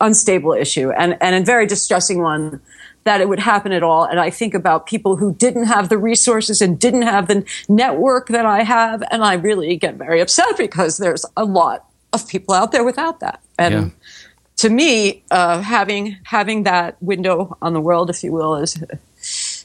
[0.00, 2.60] unstable issue and, and a very distressing one
[3.04, 4.04] that it would happen at all.
[4.04, 8.28] And I think about people who didn't have the resources and didn't have the network
[8.28, 9.02] that I have.
[9.10, 13.20] And I really get very upset because there's a lot of people out there without
[13.20, 13.40] that.
[13.58, 13.88] And yeah.
[14.58, 18.82] to me, uh, having, having that window on the world, if you will, is,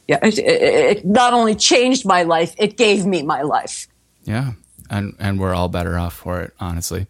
[0.08, 0.62] yeah, it, it,
[0.98, 3.88] it not only changed my life, it gave me my life.
[4.24, 4.54] Yeah.
[4.90, 7.08] And, and we're all better off for it, honestly.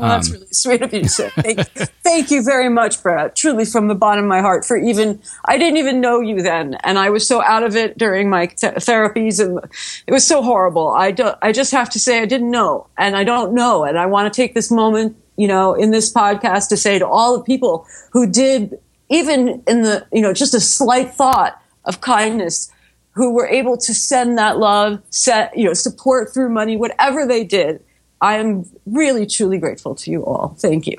[0.00, 1.28] Well, that's um, really sweet of you to say.
[1.30, 1.66] Thank,
[2.02, 3.36] thank, you very much, Brett.
[3.36, 6.74] Truly, from the bottom of my heart, for even I didn't even know you then,
[6.76, 9.58] and I was so out of it during my th- therapies, and
[10.06, 10.88] it was so horrible.
[10.88, 13.98] I do, I just have to say I didn't know, and I don't know, and
[13.98, 17.36] I want to take this moment, you know, in this podcast to say to all
[17.36, 22.72] the people who did, even in the, you know, just a slight thought of kindness,
[23.12, 27.44] who were able to send that love, set, you know, support through money, whatever they
[27.44, 27.84] did
[28.20, 30.54] I am really, truly grateful to you all.
[30.58, 30.96] Thank you.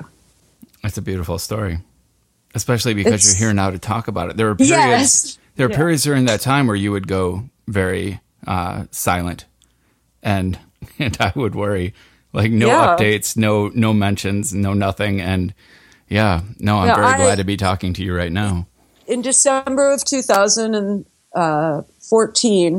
[0.82, 1.78] It's a beautiful story,
[2.54, 4.36] especially because it's, you're here now to talk about it.
[4.36, 5.38] There were periods, yes.
[5.54, 5.76] there were yeah.
[5.76, 9.44] periods during that time where you would go very uh, silent,
[10.22, 10.58] and
[10.98, 11.94] and I would worry,
[12.32, 12.96] like no yeah.
[12.96, 15.54] updates, no no mentions, no nothing, and
[16.08, 18.66] yeah, no, I'm yeah, very I, glad to be talking to you right now.
[19.12, 21.04] In December of 2014,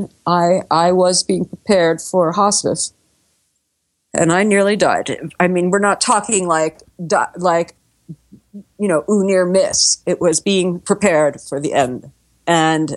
[0.04, 2.92] uh, I I was being prepared for hospice
[4.16, 5.16] and I nearly died.
[5.40, 6.82] I mean, we're not talking like
[7.38, 7.76] like
[8.80, 10.02] you know, ooh near miss.
[10.08, 12.10] It was being prepared for the end,
[12.48, 12.96] and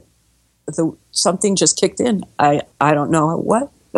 [0.67, 2.25] the something just kicked in.
[2.39, 3.71] I I don't know what.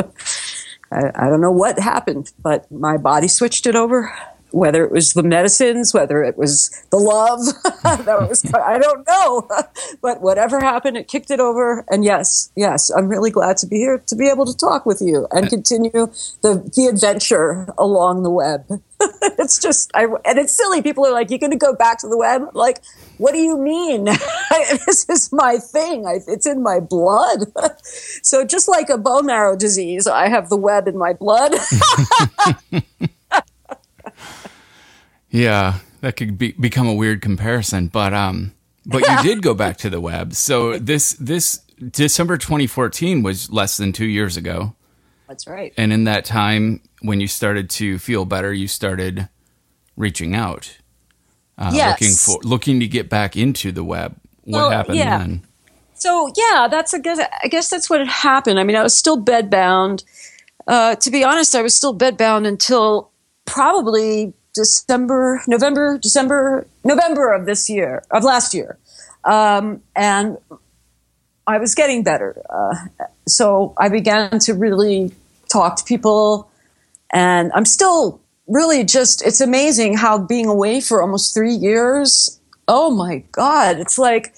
[0.91, 4.13] I, I don't know what happened, but my body switched it over
[4.51, 7.41] whether it was the medicines, whether it was the love,
[8.05, 9.49] that was, I don't know.
[10.03, 11.85] but whatever happened, it kicked it over.
[11.91, 15.01] And yes, yes, I'm really glad to be here to be able to talk with
[15.01, 15.91] you and continue
[16.43, 18.67] the, the adventure along the web.
[19.39, 20.83] it's just, I, and it's silly.
[20.83, 22.51] People are like, you're going to go back to the web?
[22.55, 22.83] Like,
[23.19, 24.05] what do you mean?
[24.05, 26.07] this is my thing.
[26.07, 27.53] I, it's in my blood.
[28.23, 31.55] so just like a bone marrow disease, I have the web in my blood.
[35.39, 39.77] Yeah, that could be, become a weird comparison, but um, but you did go back
[39.79, 40.35] to the web.
[40.35, 41.59] So this this
[41.91, 44.75] December 2014 was less than two years ago.
[45.29, 45.73] That's right.
[45.77, 49.29] And in that time, when you started to feel better, you started
[49.97, 50.79] reaching out,
[51.57, 52.01] uh, yes.
[52.01, 54.17] looking for looking to get back into the web.
[54.43, 55.19] What well, happened yeah.
[55.19, 55.47] then?
[55.95, 57.19] So yeah, that's a good.
[57.43, 58.59] I guess that's what had happened.
[58.59, 60.03] I mean, I was still bedbound.
[60.67, 63.13] Uh, to be honest, I was still bedbound until
[63.45, 68.77] probably December, November, December, November of this year, of last year.
[69.25, 70.37] Um, and
[71.47, 72.43] I was getting better.
[72.51, 72.75] Uh,
[73.27, 75.13] so I began to really
[75.49, 76.51] talk to people.
[77.13, 82.91] And I'm still really just, it's amazing how being away for almost three years, oh
[82.91, 84.35] my God, it's like,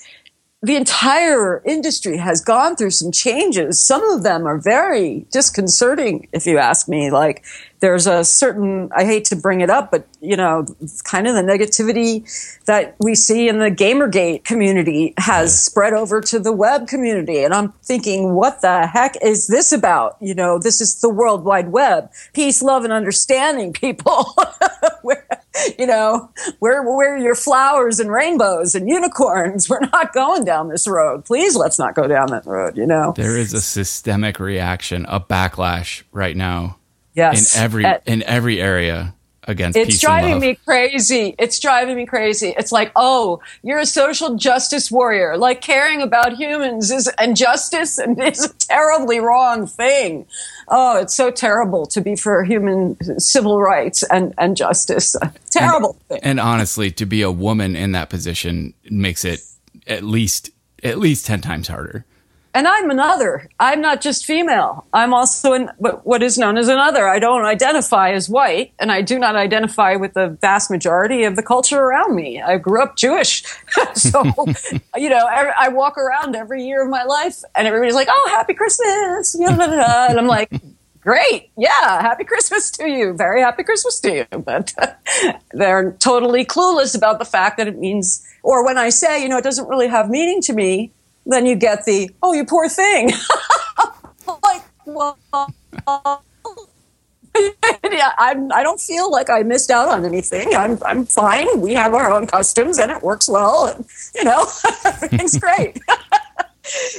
[0.63, 3.83] the entire industry has gone through some changes.
[3.83, 7.11] Some of them are very disconcerting, if you ask me.
[7.11, 7.43] Like,
[7.81, 10.67] there's a certain, I hate to bring it up, but, you know,
[11.05, 12.25] kind of the negativity
[12.67, 15.71] that we see in the Gamergate community has yeah.
[15.71, 17.43] spread over to the web community.
[17.43, 20.17] And I'm thinking, what the heck is this about?
[20.21, 22.11] You know, this is the World Wide Web.
[22.35, 24.35] Peace, love, and understanding, people.
[25.03, 25.27] where,
[25.79, 29.71] you know, where, where are your flowers and rainbows and unicorns?
[29.71, 31.25] We're not going down this road.
[31.25, 33.15] Please let's not go down that road, you know?
[33.17, 36.77] There is a systemic reaction, a backlash right now
[37.21, 37.55] Yes.
[37.55, 41.35] In every At, in every area against it's driving me crazy.
[41.39, 42.55] It's driving me crazy.
[42.57, 45.37] It's like oh you're a social justice warrior.
[45.37, 50.27] Like caring about humans is and justice and is a terribly wrong thing.
[50.69, 55.15] Oh it's so terrible to be for human civil rights and and justice.
[55.51, 56.21] Terrible and, thing.
[56.23, 59.41] and honestly to be a woman in that position makes it
[59.87, 60.51] at least
[60.83, 62.07] at least 10 times harder
[62.53, 63.49] and I'm another.
[63.61, 64.87] I'm not just female.
[64.93, 67.09] I'm also in what is known as another.
[67.09, 71.37] I don't identify as white, and I do not identify with the vast majority of
[71.37, 72.43] the culture around me.
[72.43, 73.45] I grew up Jewish,
[73.95, 74.25] so
[74.97, 78.55] you know I, walk around every year of my life, and everybody's like, "Oh, Happy
[78.55, 80.51] Christmas!" and I'm like.
[81.03, 81.49] Great.
[81.57, 82.03] Yeah.
[82.03, 83.15] Happy Christmas to you.
[83.15, 84.39] Very happy Christmas to you.
[84.39, 84.75] But
[85.53, 89.39] they're totally clueless about the fact that it means, or when I say, you know,
[89.39, 90.93] it doesn't really have meaning to me,
[91.27, 93.11] then you get the oh you poor thing
[94.43, 95.19] like well
[97.91, 100.55] yeah, I'm, I don't feel like I missed out on anything.
[100.55, 101.61] I'm, I'm fine.
[101.61, 103.67] We have our own customs and it works well.
[103.67, 104.47] And, you know,
[104.85, 105.79] everything's great.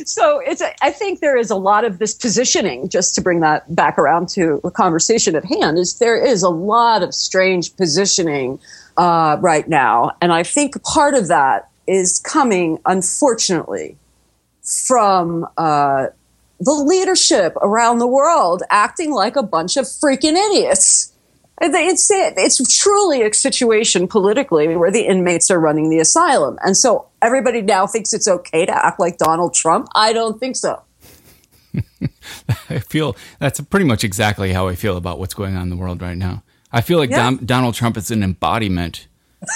[0.05, 3.73] so it's, I think there is a lot of this positioning, just to bring that
[3.75, 8.59] back around to the conversation at hand, is there is a lot of strange positioning
[8.97, 10.11] uh, right now.
[10.21, 13.97] And I think part of that is coming, unfortunately,
[14.61, 16.07] from uh,
[16.59, 21.13] the leadership around the world acting like a bunch of freaking idiots.
[21.63, 27.07] It's it's truly a situation politically where the inmates are running the asylum, and so
[27.21, 29.87] everybody now thinks it's okay to act like Donald Trump.
[29.93, 30.81] I don't think so.
[32.69, 35.77] I feel that's pretty much exactly how I feel about what's going on in the
[35.77, 36.43] world right now.
[36.71, 37.17] I feel like yeah.
[37.17, 39.07] Don, Donald Trump is an embodiment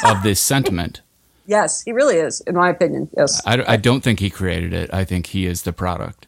[0.03, 1.01] of this sentiment.
[1.47, 3.09] Yes, he really is, in my opinion.
[3.15, 3.41] Yes.
[3.45, 4.93] I, I don't think he created it.
[4.93, 6.27] I think he is the product.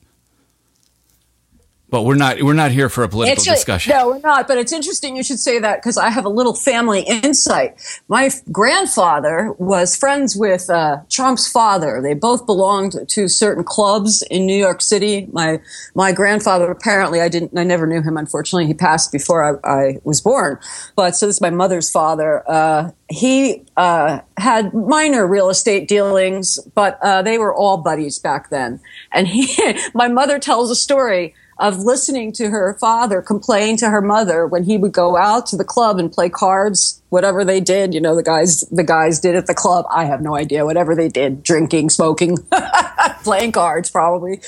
[1.90, 3.94] But we're not we're not here for a political Actually, discussion.
[3.96, 4.46] No, we're not.
[4.48, 7.82] But it's interesting you should say that because I have a little family insight.
[8.10, 12.02] My grandfather was friends with uh, Trump's father.
[12.02, 15.30] They both belonged to certain clubs in New York City.
[15.32, 15.62] My
[15.96, 18.18] my grandfather apparently I didn't I never knew him.
[18.18, 20.60] Unfortunately, he passed before I, I was born.
[20.98, 22.44] But so this is my mother's father.
[22.52, 28.50] Uh, he uh, had minor real estate dealings, but uh, they were all buddies back
[28.50, 28.82] then.
[29.14, 34.02] And he, my mother tells a story of listening to her father complain to her
[34.02, 37.94] mother when he would go out to the club and play cards, whatever they did.
[37.94, 39.86] You know, the guys, the guys did at the club.
[39.90, 40.66] I have no idea.
[40.66, 42.38] Whatever they did, drinking, smoking,
[43.24, 44.42] playing cards, probably,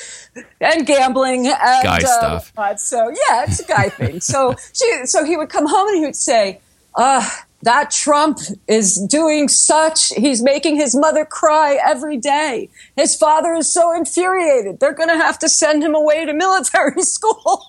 [0.62, 1.48] and gambling.
[1.48, 2.80] And, guy uh, stuff.
[2.80, 4.22] So yeah, it's a guy thing.
[4.22, 6.62] So she, so he would come home and he would say,
[6.96, 7.28] uh,
[7.64, 12.70] that Trump is doing such, he's making his mother cry every day.
[12.96, 14.80] His father is so infuriated.
[14.80, 17.66] They're going to have to send him away to military school.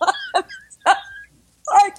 [1.73, 1.91] I,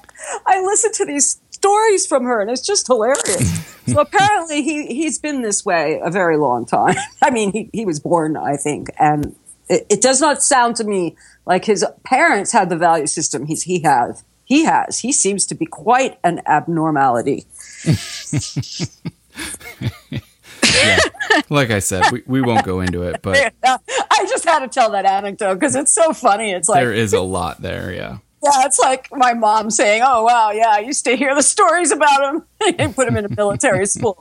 [0.46, 3.66] I listen to these stories from her and it's just hilarious.
[3.86, 6.96] so apparently he, he's been this way a very long time.
[7.22, 9.36] I mean, he, he was born, I think, and
[9.70, 11.16] it, it does not sound to me
[11.46, 14.24] like his parents had the value system he's, he has.
[14.44, 15.00] He has.
[15.00, 17.46] He seems to be quite an abnormality
[20.74, 21.00] yeah.
[21.50, 24.92] Like I said, we, we won't go into it, but I just had to tell
[24.92, 26.52] that anecdote because it's so funny.
[26.52, 28.18] It's like there is a lot there, yeah.
[28.44, 31.92] Yeah, it's like my mom saying, "Oh wow, yeah, I used to hear the stories
[31.92, 32.44] about him
[32.80, 34.18] and put him in a military school."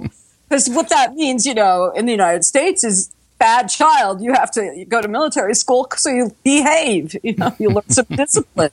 [0.49, 4.21] Because what that means, you know, in the United States is bad child.
[4.21, 7.17] You have to go to military school so you behave.
[7.23, 8.71] You know, you learn some discipline.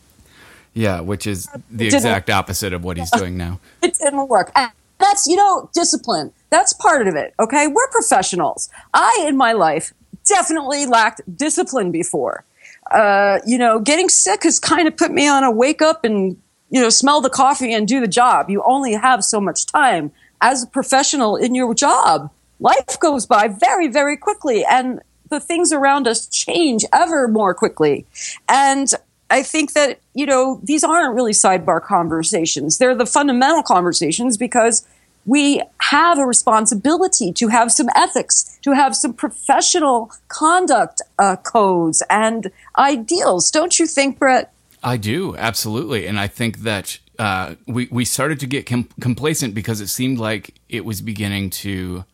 [0.77, 3.59] Yeah, which is the exact opposite of what he's doing now.
[3.81, 4.51] It didn't work.
[4.55, 6.31] And that's, you know, discipline.
[6.51, 7.33] That's part of it.
[7.39, 7.67] Okay.
[7.67, 8.69] We're professionals.
[8.93, 9.93] I, in my life,
[10.27, 12.43] definitely lacked discipline before.
[12.91, 16.37] Uh, you know, getting sick has kind of put me on a wake up and,
[16.69, 18.49] you know, smell the coffee and do the job.
[18.49, 20.11] You only have so much time
[20.41, 22.29] as a professional in your job.
[22.59, 28.05] Life goes by very, very quickly and the things around us change ever more quickly.
[28.47, 28.87] And
[29.29, 32.77] I think that, you know, these aren't really sidebar conversations.
[32.77, 34.85] They're the fundamental conversations because
[35.25, 42.01] we have a responsibility to have some ethics, to have some professional conduct uh, codes
[42.09, 43.51] and ideals.
[43.51, 44.53] Don't you think, Brett?
[44.81, 46.07] I do, absolutely.
[46.07, 50.17] And I think that uh, we, we started to get com- complacent because it seemed
[50.17, 52.05] like it was beginning to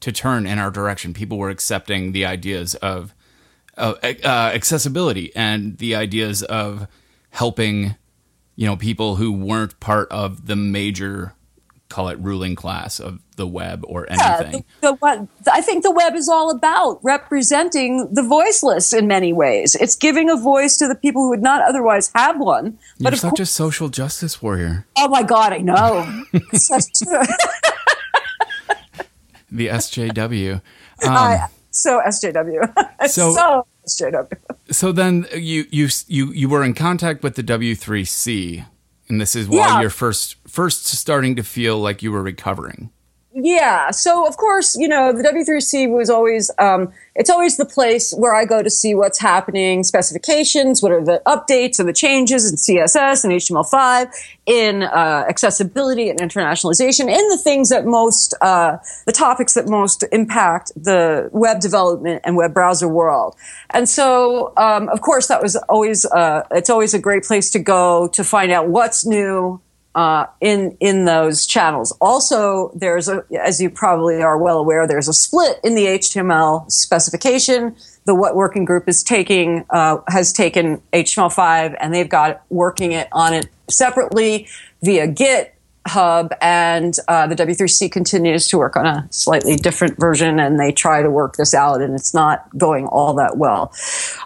[0.00, 1.12] to turn in our direction.
[1.12, 3.14] People were accepting the ideas of
[3.78, 6.86] uh, uh, accessibility and the ideas of
[7.30, 7.96] helping,
[8.56, 11.34] you know, people who weren't part of the major,
[11.88, 14.64] call it ruling class of the web or anything.
[14.82, 19.32] Yeah, the, the, I think the web is all about representing the voiceless in many
[19.32, 19.74] ways.
[19.74, 22.78] It's giving a voice to the people who would not otherwise have one.
[23.00, 24.86] But You're such course, a social justice warrior.
[24.96, 26.04] Oh my God, I know.
[29.50, 30.60] the SJW.
[31.00, 32.74] Um, I, so SJW.
[33.08, 34.38] So, so SJW.
[34.70, 38.64] So then you you you you were in contact with the W3C,
[39.08, 39.80] and this is while yeah.
[39.80, 42.90] you're first first starting to feel like you were recovering.
[43.32, 43.90] Yeah.
[43.90, 48.34] So of course, you know, the W3C was always um, it's always the place where
[48.34, 52.56] I go to see what's happening, specifications, what are the updates and the changes in
[52.56, 54.14] CSS and HTML5,
[54.46, 60.04] in uh, accessibility and internationalization, in the things that most, uh, the topics that most
[60.10, 63.36] impact the web development and web browser world.
[63.70, 67.58] And so, um, of course, that was always, uh, it's always a great place to
[67.58, 69.60] go to find out what's new,
[69.94, 71.92] uh, in in those channels.
[72.00, 76.70] Also, there's a, as you probably are well aware, there's a split in the HTML
[76.70, 77.74] specification.
[78.04, 83.08] The what working group is taking uh, has taken HTML5 and they've got working it
[83.12, 84.48] on it separately
[84.82, 85.54] via Git
[85.88, 90.72] hub and uh, the W3C continues to work on a slightly different version and they
[90.72, 93.72] try to work this out and it's not going all that well.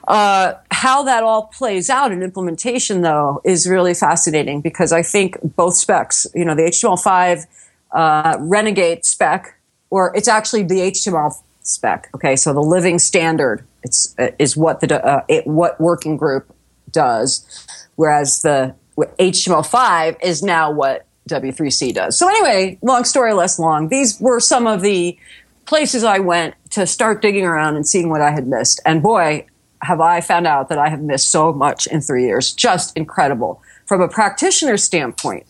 [0.08, 5.38] Uh, how that all plays out in implementation though is really fascinating because I think
[5.56, 7.46] both specs, you know, the HTML5
[7.92, 9.58] uh, Renegade spec,
[9.90, 12.08] or it's actually the HTML spec.
[12.14, 16.54] Okay, so the living standard it's, uh, is what the uh, it, what working group
[16.90, 22.18] does, whereas the HTML5 is now what W3C does.
[22.18, 23.88] So anyway, long story less long.
[23.88, 25.18] These were some of the
[25.66, 28.80] places I went to start digging around and seeing what I had missed.
[28.84, 29.46] And boy,
[29.82, 32.52] have I found out that I have missed so much in three years.
[32.52, 35.46] Just incredible from a practitioner standpoint.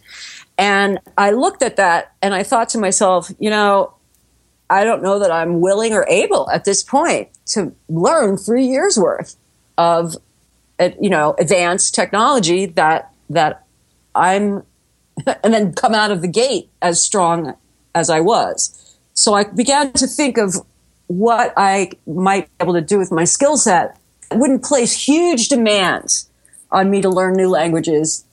[0.58, 3.94] And I looked at that and I thought to myself, you know,
[4.70, 8.96] I don't know that I'm willing or able at this point to learn three years
[8.98, 9.36] worth
[9.76, 10.16] of,
[10.78, 13.64] you know, advanced technology that that
[14.14, 14.62] I'm,
[15.42, 17.54] and then come out of the gate as strong
[17.94, 18.98] as I was.
[19.14, 20.56] So I began to think of
[21.06, 23.98] what I might be able to do with my skill set.
[24.30, 26.30] It wouldn't place huge demands
[26.70, 28.24] on me to learn new languages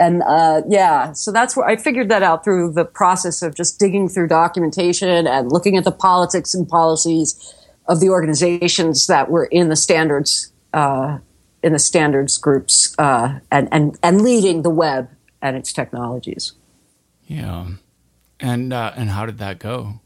[0.00, 3.78] and uh, yeah, so that's where I figured that out through the process of just
[3.78, 7.54] digging through documentation and looking at the politics and policies
[7.86, 11.18] of the organizations that were in the standards uh,
[11.62, 15.08] in the standards groups uh, and and and leading the web
[15.42, 16.52] and its technologies.
[17.26, 17.68] Yeah,
[18.38, 20.00] and uh, and how did that go?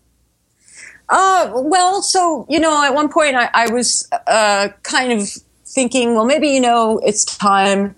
[1.09, 5.29] Uh, well, so you know, at one point I, I was uh, kind of
[5.67, 7.95] thinking, well, maybe you know, it's time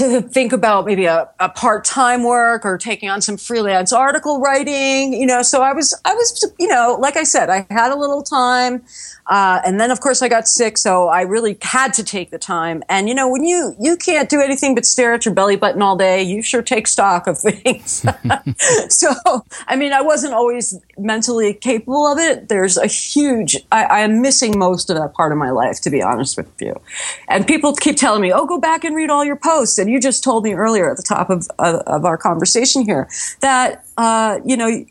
[0.00, 5.12] to think about maybe a, a part-time work or taking on some freelance article writing
[5.12, 7.96] you know so i was i was you know like i said i had a
[7.96, 8.82] little time
[9.30, 12.38] uh, and then of course I got sick, so I really had to take the
[12.38, 12.82] time.
[12.88, 15.80] And you know, when you you can't do anything but stare at your belly button
[15.82, 18.04] all day, you sure take stock of things.
[18.88, 19.14] so
[19.68, 22.48] I mean, I wasn't always mentally capable of it.
[22.48, 25.90] There's a huge I, I, am missing most of that part of my life, to
[25.90, 26.80] be honest with you.
[27.28, 30.00] And people keep telling me, "Oh, go back and read all your posts." And you
[30.00, 33.08] just told me earlier at the top of of, of our conversation here
[33.40, 34.84] that uh, you know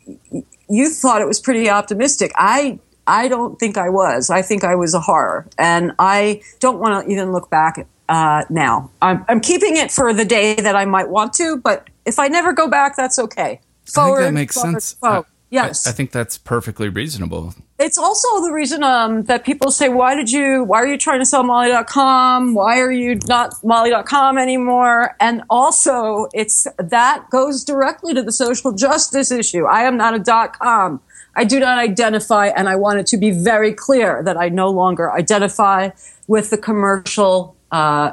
[0.68, 2.32] you thought it was pretty optimistic.
[2.36, 4.30] I I don't think I was.
[4.30, 5.48] I think I was a horror.
[5.58, 8.90] And I don't want to even look back uh, now.
[9.02, 12.28] I'm, I'm, keeping it for the day that I might want to, but if I
[12.28, 13.60] never go back, that's okay.
[13.84, 14.92] Forward, I think that makes forward, sense.
[14.94, 15.26] Forward.
[15.50, 15.86] Yes.
[15.86, 17.54] I, I, think that's perfectly reasonable.
[17.78, 21.18] It's also the reason um, that people say, why did you, why are you trying
[21.18, 22.54] to sell Molly.com?
[22.54, 25.16] Why are you not Molly.com anymore?
[25.18, 29.64] And also, it's that goes directly to the social justice issue.
[29.64, 31.00] I am not a dot com.
[31.34, 34.70] I do not identify, and I want it to be very clear that I no
[34.70, 35.90] longer identify
[36.26, 38.12] with the commercial, uh,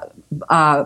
[0.49, 0.85] uh,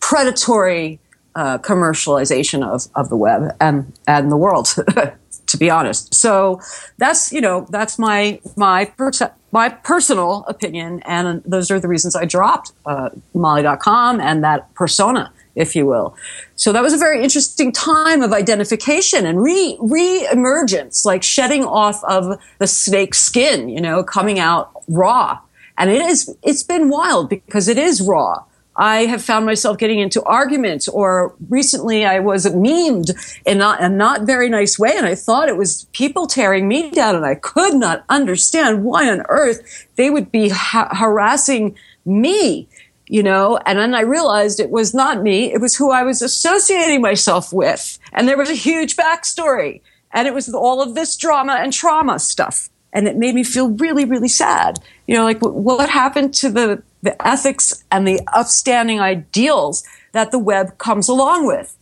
[0.00, 1.00] predatory
[1.34, 4.74] uh, commercialization of, of the web and, and the world,
[5.54, 6.12] to be honest.
[6.12, 6.60] So
[6.98, 11.00] that's, you know, that's my, my, perce- my personal opinion.
[11.06, 16.16] And those are the reasons I dropped uh, Molly.com and that persona if you will.
[16.56, 22.02] So that was a very interesting time of identification and re re-emergence, like shedding off
[22.02, 25.38] of the snake skin, you know, coming out raw.
[25.78, 28.42] And it is it's been wild because it is raw.
[28.76, 33.12] I have found myself getting into arguments, or recently I was memed
[33.46, 36.90] in not, a not very nice way, and I thought it was people tearing me
[36.90, 42.68] down, and I could not understand why on earth they would be ha- harassing me
[43.06, 45.52] you know, and then I realized it was not me.
[45.52, 47.98] It was who I was associating myself with.
[48.12, 52.18] And there was a huge backstory and it was all of this drama and trauma
[52.18, 52.70] stuff.
[52.92, 54.78] And it made me feel really, really sad.
[55.06, 60.38] You know, like what happened to the, the ethics and the upstanding ideals that the
[60.38, 61.76] web comes along with.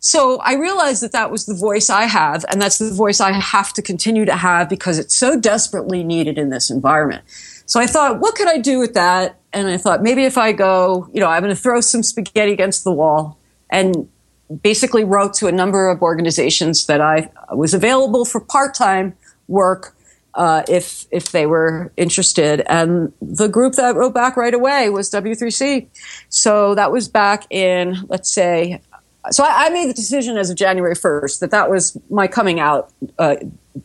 [0.00, 3.32] So I realized that that was the voice I have, and that's the voice I
[3.32, 7.22] have to continue to have because it's so desperately needed in this environment.
[7.66, 9.38] So I thought, what could I do with that?
[9.52, 12.52] And I thought, maybe if I go, you know, I'm going to throw some spaghetti
[12.52, 13.38] against the wall
[13.70, 14.08] and
[14.62, 19.14] basically wrote to a number of organizations that I was available for part-time
[19.46, 19.94] work
[20.34, 22.62] uh, if if they were interested.
[22.66, 25.88] And the group that wrote back right away was W3C.
[26.28, 28.80] So that was back in, let's say,
[29.30, 32.58] so I, I made the decision as of January 1st that that was my coming
[32.58, 33.36] out uh,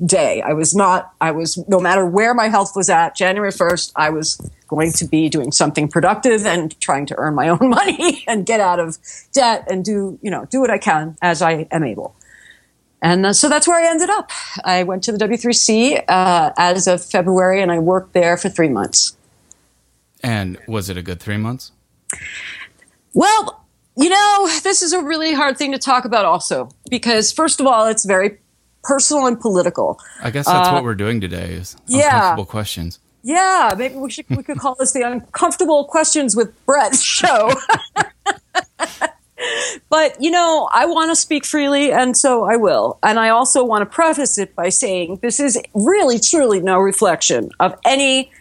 [0.04, 0.42] day.
[0.42, 4.10] I was not, I was, no matter where my health was at, January 1st, I
[4.10, 4.38] was
[4.68, 8.60] going to be doing something productive and trying to earn my own money and get
[8.60, 8.98] out of
[9.32, 12.16] debt and do, you know, do what I can as I am able.
[13.02, 14.32] And uh, so that's where I ended up.
[14.64, 18.70] I went to the W3C uh, as of February and I worked there for three
[18.70, 19.16] months.
[20.24, 21.72] And was it a good three months?
[23.14, 27.60] Well, you know, this is a really hard thing to talk about also because first
[27.60, 28.40] of all, it's very
[28.84, 30.00] personal and political.
[30.22, 32.46] I guess that's uh, what we're doing today is uncomfortable yeah.
[32.46, 33.00] questions.
[33.24, 37.52] Yeah, maybe we should we could call this the uncomfortable questions with Brett show.
[39.90, 43.00] but you know, I want to speak freely, and so I will.
[43.04, 47.52] And I also want to preface it by saying this is really, truly no reflection
[47.60, 48.32] of any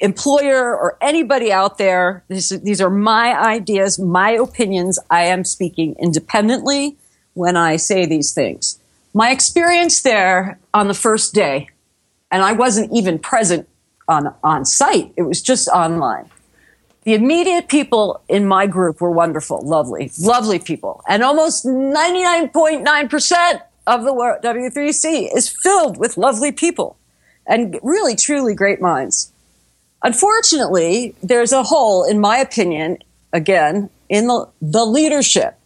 [0.00, 2.24] employer or anybody out there.
[2.28, 4.98] This, these are my ideas, my opinions.
[5.10, 6.96] I am speaking independently
[7.34, 8.78] when I say these things.
[9.14, 11.68] My experience there on the first day,
[12.30, 13.68] and I wasn't even present
[14.08, 16.30] on, on site, it was just online.
[17.04, 21.02] The immediate people in my group were wonderful, lovely, lovely people.
[21.08, 26.96] And almost 99.9% of the W3C is filled with lovely people
[27.46, 29.32] and really, truly great minds.
[30.04, 32.98] Unfortunately, there's a hole, in my opinion,
[33.32, 35.56] again, in the, the leadership.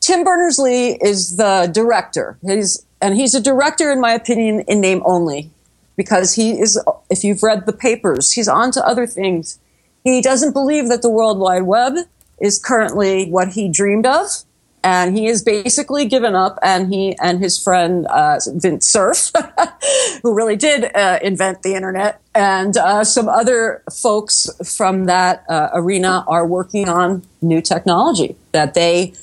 [0.00, 2.36] Tim Berners Lee is the director.
[2.42, 5.50] He's, and he's a director, in my opinion, in name only,
[5.96, 6.80] because he is,
[7.10, 9.60] if you've read the papers, he's on to other things.
[10.04, 11.94] He doesn't believe that the World Wide Web
[12.40, 14.44] is currently what he dreamed of
[14.84, 16.58] and he has basically given up.
[16.62, 19.30] And he and his friend uh, Vint Cerf,
[20.22, 25.68] who really did uh, invent the internet, and uh, some other folks from that uh,
[25.74, 29.14] arena are working on new technology that they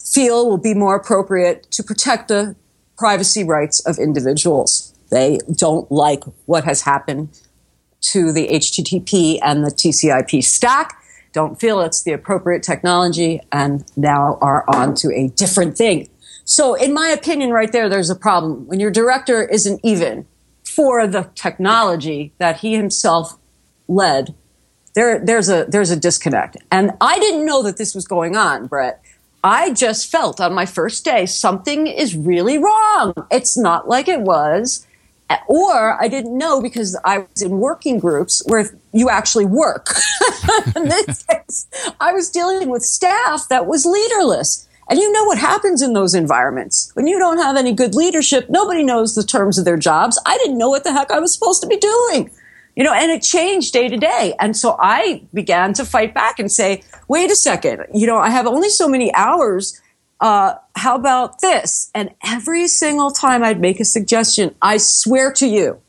[0.00, 2.54] feel will be more appropriate to protect the
[2.96, 4.92] privacy rights of individuals.
[5.10, 7.28] They don't like what has happened
[8.00, 11.02] to the HTTP and the TCP stack
[11.36, 16.08] don't feel it's the appropriate technology and now are on to a different thing.
[16.46, 18.66] So in my opinion, right there, there's a problem.
[18.66, 20.26] When your director isn't even
[20.64, 23.36] for the technology that he himself
[23.86, 24.34] led,
[24.94, 26.56] there, there's a, there's a disconnect.
[26.70, 29.02] And I didn't know that this was going on, Brett.
[29.44, 33.12] I just felt on my first day something is really wrong.
[33.30, 34.86] It's not like it was
[35.48, 39.88] or I didn't know because I was in working groups where you actually work.
[40.76, 41.66] in this case,
[42.00, 44.68] I was dealing with staff that was leaderless.
[44.88, 46.92] And you know what happens in those environments.
[46.94, 50.20] When you don't have any good leadership, nobody knows the terms of their jobs.
[50.24, 52.30] I didn't know what the heck I was supposed to be doing.
[52.76, 54.34] You know, and it changed day to day.
[54.38, 58.28] And so I began to fight back and say, wait a second, you know, I
[58.28, 59.80] have only so many hours
[60.20, 61.90] uh, how about this?
[61.94, 65.80] And every single time I'd make a suggestion, I swear to you,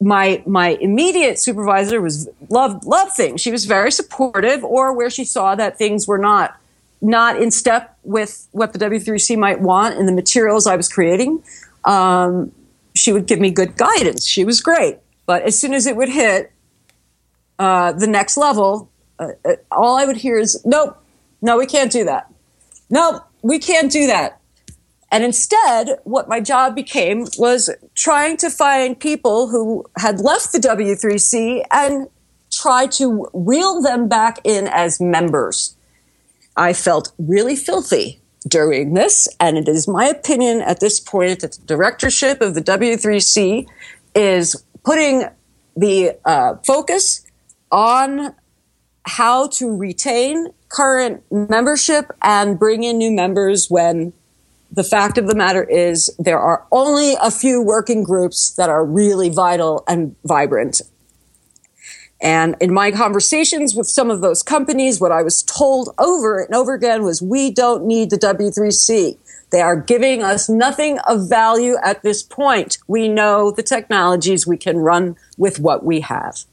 [0.00, 3.40] my my immediate supervisor was loved loved things.
[3.40, 6.58] She was very supportive, or where she saw that things were not
[7.00, 11.42] not in step with what the W3C might want in the materials I was creating.
[11.84, 12.52] Um,
[12.94, 14.26] she would give me good guidance.
[14.26, 16.52] She was great, but as soon as it would hit
[17.58, 21.02] uh, the next level, uh, uh all I would hear is, "Nope,
[21.40, 22.30] no, we can't do that.
[22.90, 24.40] Nope, we can't do that.
[25.12, 30.58] And instead, what my job became was trying to find people who had left the
[30.58, 32.08] W3C and
[32.50, 35.76] try to reel them back in as members.
[36.56, 41.52] I felt really filthy during this, and it is my opinion at this point that
[41.52, 43.66] the directorship of the W3C
[44.14, 45.24] is putting
[45.76, 47.24] the uh, focus
[47.70, 48.34] on
[49.06, 54.12] how to retain current membership and bring in new members when
[54.70, 58.84] the fact of the matter is there are only a few working groups that are
[58.84, 60.82] really vital and vibrant.
[62.20, 66.54] And in my conversations with some of those companies, what I was told over and
[66.54, 69.18] over again was we don't need the W3C.
[69.50, 72.78] They are giving us nothing of value at this point.
[72.88, 76.44] We know the technologies we can run with what we have.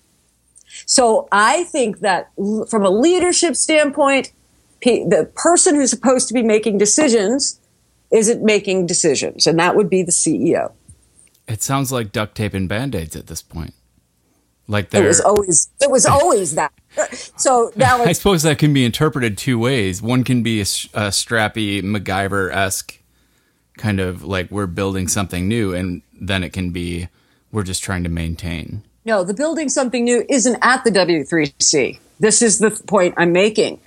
[0.85, 2.31] So I think that
[2.69, 4.31] from a leadership standpoint,
[4.81, 7.59] the person who's supposed to be making decisions
[8.11, 10.71] isn't making decisions, and that would be the CEO.
[11.47, 13.73] It sounds like duct tape and band aids at this point.
[14.67, 16.71] Like it was always it was always that.
[17.37, 20.01] So now I suppose that can be interpreted two ways.
[20.01, 20.61] One can be a,
[20.93, 22.99] a strappy MacGyver esque
[23.77, 27.07] kind of like we're building something new, and then it can be
[27.51, 28.83] we're just trying to maintain.
[29.05, 31.99] No, the building something new isn't at the W3C.
[32.19, 33.79] This is the point I'm making.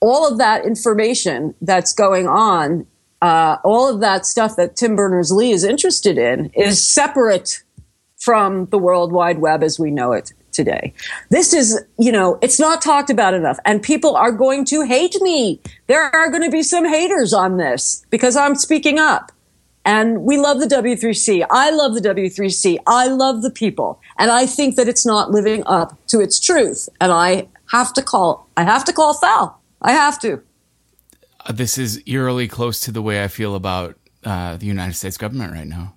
[0.00, 2.86] All of that information that's going on,
[3.22, 7.62] uh, all of that stuff that Tim Berners Lee is interested in is separate
[8.18, 10.92] from the World Wide Web as we know it today.
[11.30, 15.16] This is, you know, it's not talked about enough and people are going to hate
[15.20, 15.60] me.
[15.86, 19.32] There are going to be some haters on this because I'm speaking up.
[19.88, 21.46] And we love the W3C.
[21.48, 22.76] I love the W3C.
[22.86, 24.02] I love the people.
[24.18, 26.90] And I think that it's not living up to its truth.
[27.00, 29.62] And I have to call, I have to call foul.
[29.80, 30.42] I have to.
[31.40, 35.16] Uh, this is eerily close to the way I feel about uh, the United States
[35.16, 35.94] government right now.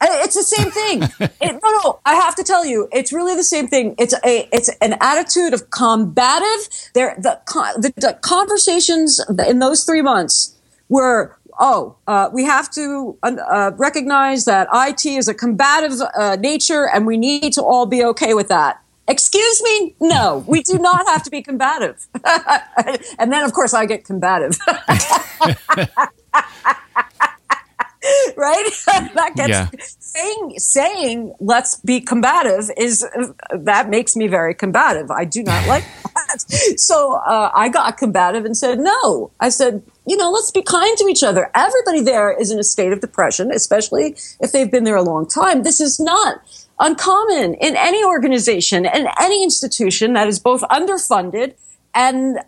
[0.00, 1.02] It's the same thing.
[1.42, 2.00] it, no, no.
[2.06, 3.94] I have to tell you, it's really the same thing.
[3.98, 6.90] It's a, it's an attitude of combative.
[6.94, 7.38] There, the,
[7.76, 10.56] the, the conversations in those three months
[10.88, 16.88] were, oh, uh, we have to uh, recognize that IT is a combative uh, nature,
[16.88, 18.80] and we need to all be okay with that.
[19.06, 19.94] Excuse me?
[20.00, 22.06] No, we do not have to be combative.
[23.18, 24.58] and then, of course, I get combative.
[28.36, 28.70] right?
[29.14, 29.68] that gets yeah.
[29.78, 33.06] saying saying let's be combative is
[33.52, 35.10] that makes me very combative.
[35.10, 35.84] I do not like
[36.76, 39.30] So uh, I got combative and said no.
[39.40, 41.50] I said you know let's be kind to each other.
[41.54, 45.26] Everybody there is in a state of depression, especially if they've been there a long
[45.26, 45.62] time.
[45.62, 46.42] This is not
[46.80, 51.54] uncommon in any organization and any institution that is both underfunded
[51.94, 52.38] and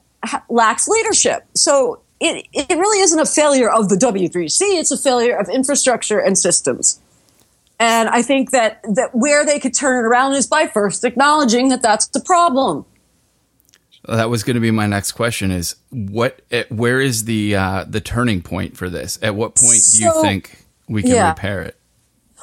[0.48, 1.44] lacks leadership.
[1.54, 6.18] So it, it really isn't a failure of the W3C, it's a failure of infrastructure
[6.18, 7.00] and systems.
[7.78, 11.68] And I think that, that where they could turn it around is by first acknowledging
[11.68, 12.86] that that's the problem.
[14.08, 16.40] That was going to be my next question: is what?
[16.50, 19.18] Eh, where is the uh, the turning point for this?
[19.22, 21.28] At what point do you think we can yeah.
[21.30, 21.76] repair it?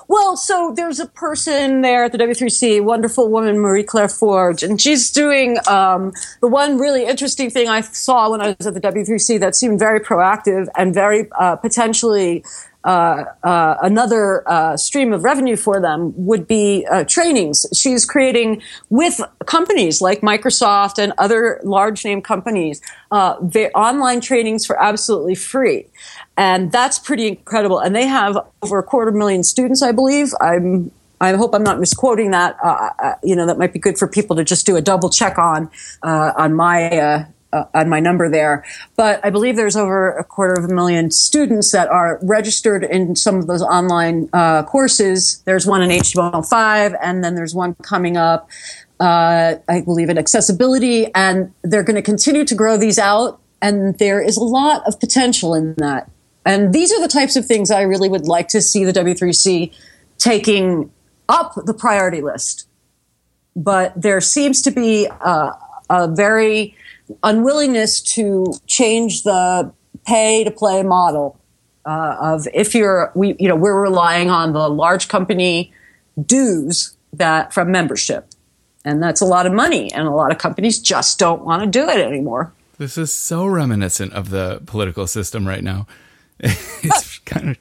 [0.07, 4.79] Well, so there's a person there at the W3C, wonderful woman, Marie Claire Forgue, and
[4.79, 6.11] she's doing um,
[6.41, 9.79] the one really interesting thing I saw when I was at the W3C that seemed
[9.79, 12.43] very proactive and very uh, potentially
[12.83, 17.65] uh, uh, another uh, stream of revenue for them would be uh, trainings.
[17.73, 22.81] She's creating with companies like Microsoft and other large name companies
[23.11, 25.85] uh, the online trainings for absolutely free.
[26.35, 27.79] And that's pretty incredible.
[27.79, 30.33] And they have over a quarter million students, I believe.
[30.41, 32.57] I'm I hope I'm not misquoting that.
[32.61, 35.09] Uh, uh, you know, that might be good for people to just do a double
[35.09, 35.69] check on
[36.01, 38.65] uh, on my uh, uh, on my number there.
[38.95, 43.15] But I believe there's over a quarter of a million students that are registered in
[43.15, 45.41] some of those online uh, courses.
[45.45, 48.49] There's one in HTML5, and then there's one coming up.
[48.99, 53.41] I believe in accessibility, and they're going to continue to grow these out.
[53.61, 56.09] And there is a lot of potential in that.
[56.45, 59.73] And these are the types of things I really would like to see the W3C
[60.17, 60.91] taking
[61.29, 62.67] up the priority list.
[63.55, 65.51] But there seems to be a,
[65.89, 66.75] a very
[67.23, 69.71] unwillingness to change the
[70.05, 71.39] pay to play model
[71.85, 75.71] uh, of if you're we you know we're relying on the large company
[76.25, 78.27] dues that from membership.
[78.85, 81.67] And that's a lot of money and a lot of companies just don't want to
[81.67, 82.51] do it anymore.
[82.77, 85.87] This is so reminiscent of the political system right now.
[86.83, 87.57] It's kind of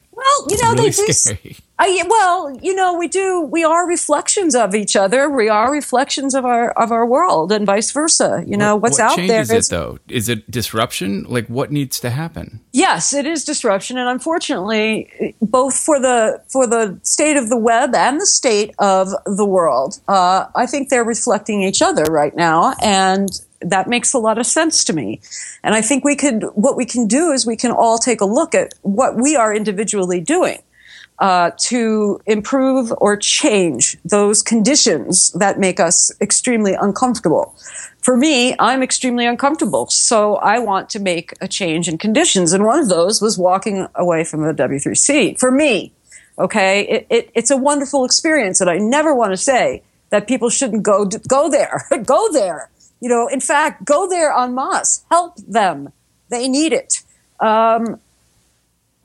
[0.47, 1.13] well, you know, really they do.
[1.13, 1.57] Scary.
[1.79, 3.41] I, well, you know, we do.
[3.41, 5.29] We are reflections of each other.
[5.29, 8.45] We are reflections of our of our world, and vice versa.
[8.47, 9.99] You know, what's what out there is it though?
[10.09, 11.25] Is it disruption?
[11.29, 12.61] Like, what needs to happen?
[12.73, 17.95] Yes, it is disruption, and unfortunately, both for the for the state of the web
[17.95, 22.75] and the state of the world, uh, I think they're reflecting each other right now,
[22.81, 23.29] and
[23.65, 25.21] that makes a lot of sense to me.
[25.63, 28.25] And I think we could, what we can do is we can all take a
[28.25, 30.59] look at what we are individually doing.
[31.19, 37.55] Uh, to improve or change those conditions that make us extremely uncomfortable.
[38.01, 42.53] For me, I'm extremely uncomfortable, so I want to make a change in conditions.
[42.53, 45.39] And one of those was walking away from the W3C.
[45.39, 45.93] For me,
[46.41, 50.51] okay, it, it, it's a wonderful experience, and I never want to say that people
[50.51, 52.69] shouldn't go go there, go there.
[53.03, 55.93] You know, in fact, go there en masse, help them.
[56.29, 57.03] They need it.
[57.41, 57.99] Um,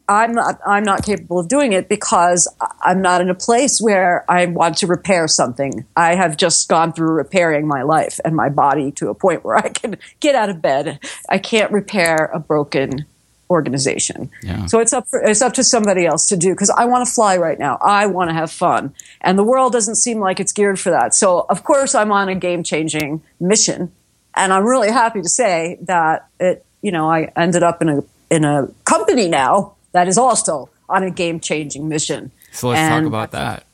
[0.08, 2.48] I'm not, I'm not capable of doing it because
[2.82, 5.84] I'm not in a place where I want to repair something.
[5.96, 9.58] I have just gone through repairing my life and my body to a point where
[9.58, 11.00] I can get out of bed.
[11.28, 13.08] I can't repair a broken
[13.50, 14.30] organization.
[14.44, 14.66] Yeah.
[14.66, 17.14] So it's up for, it's up to somebody else to do because I want to
[17.14, 17.78] fly right now.
[17.82, 21.14] I want to have fun, and the world doesn't seem like it's geared for that.
[21.14, 23.92] So of course I'm on a game changing mission,
[24.36, 26.66] and I'm really happy to say that it.
[26.82, 31.04] You know, I ended up in a in a company now that is also on
[31.04, 32.32] a game changing mission.
[32.52, 33.66] So let's and, talk about that.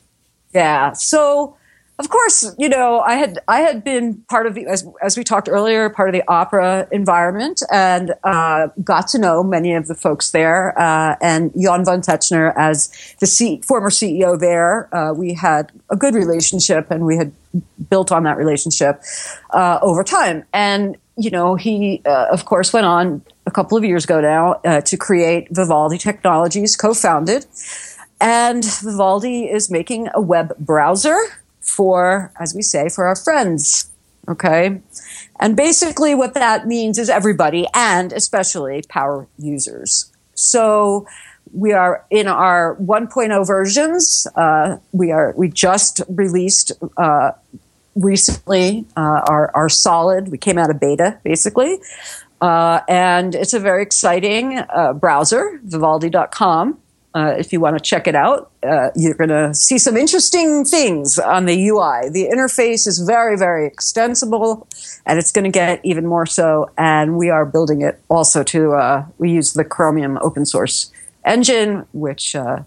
[0.52, 0.92] Yeah.
[0.92, 1.56] So
[1.98, 5.22] of course, you know, I had I had been part of the as, as we
[5.22, 9.94] talked earlier, part of the Opera environment, and uh, got to know many of the
[9.94, 10.76] folks there.
[10.76, 12.90] Uh, and Jan von Tetzchner, as
[13.20, 17.32] the C- former CEO there, uh, we had a good relationship, and we had
[17.88, 19.00] built on that relationship
[19.50, 20.44] uh, over time.
[20.52, 24.54] And you know, he uh, of course went on a couple of years ago now
[24.64, 27.46] uh, to create Vivaldi Technologies, co-founded,
[28.20, 31.16] and Vivaldi is making a web browser
[31.64, 33.90] for, as we say, for our friends.
[34.28, 34.80] Okay.
[35.40, 40.10] And basically what that means is everybody and especially power users.
[40.34, 41.06] So
[41.52, 44.26] we are in our 1.0 versions.
[44.34, 47.32] Uh, we are we just released uh,
[47.94, 50.28] recently uh, our our solid.
[50.28, 51.78] We came out of beta basically,
[52.40, 56.78] uh, and it's a very exciting uh, browser, Vivaldi.com.
[57.14, 60.64] Uh, if you want to check it out, uh, you're going to see some interesting
[60.64, 62.08] things on the UI.
[62.10, 64.66] The interface is very, very extensible,
[65.06, 66.70] and it's going to get even more so.
[66.76, 70.90] And we are building it also to, uh, we use the Chromium open source
[71.24, 72.64] engine, which uh,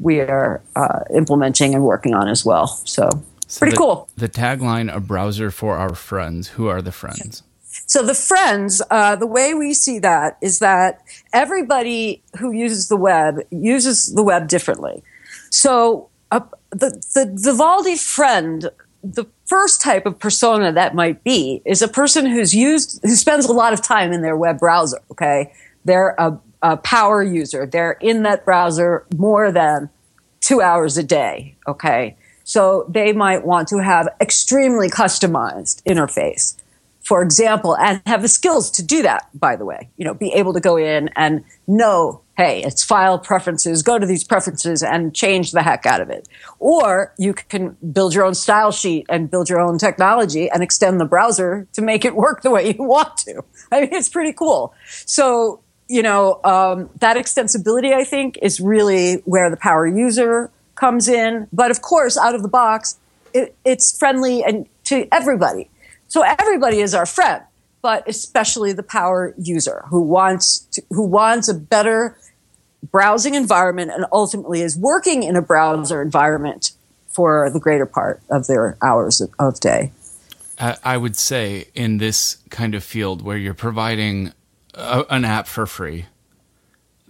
[0.00, 2.68] we are uh, implementing and working on as well.
[2.68, 3.10] So,
[3.46, 4.08] so pretty the, cool.
[4.16, 6.48] The tagline, a browser for our friends.
[6.48, 7.42] Who are the friends?
[7.86, 12.96] So the friends, uh, the way we see that is that everybody who uses the
[12.96, 15.02] web uses the web differently.
[15.50, 18.70] So uh, the, the Vivaldi friend,
[19.04, 23.46] the first type of persona that might be is a person who's used, who spends
[23.46, 24.98] a lot of time in their web browser.
[25.12, 25.52] Okay.
[25.84, 27.66] They're a, a power user.
[27.66, 29.90] They're in that browser more than
[30.40, 31.54] two hours a day.
[31.68, 32.16] Okay.
[32.42, 36.56] So they might want to have extremely customized interface
[37.06, 40.32] for example, and have the skills to do that, by the way, you know, be
[40.32, 45.14] able to go in and know, hey, it's file preferences, go to these preferences and
[45.14, 46.26] change the heck out of it.
[46.58, 51.00] Or you can build your own style sheet and build your own technology and extend
[51.00, 53.44] the browser to make it work the way you want to.
[53.70, 54.74] I mean, it's pretty cool.
[54.84, 61.06] So, you know, um, that extensibility, I think, is really where the power user comes
[61.06, 61.46] in.
[61.52, 62.98] But of course, out of the box,
[63.32, 65.70] it, it's friendly and to everybody
[66.16, 67.42] so everybody is our friend,
[67.82, 72.16] but especially the power user who wants to, who wants a better
[72.90, 76.72] browsing environment and ultimately is working in a browser environment
[77.08, 79.92] for the greater part of their hours of, day.
[80.58, 84.32] I would say in this kind of field where you're providing
[84.72, 86.06] a, an app for free,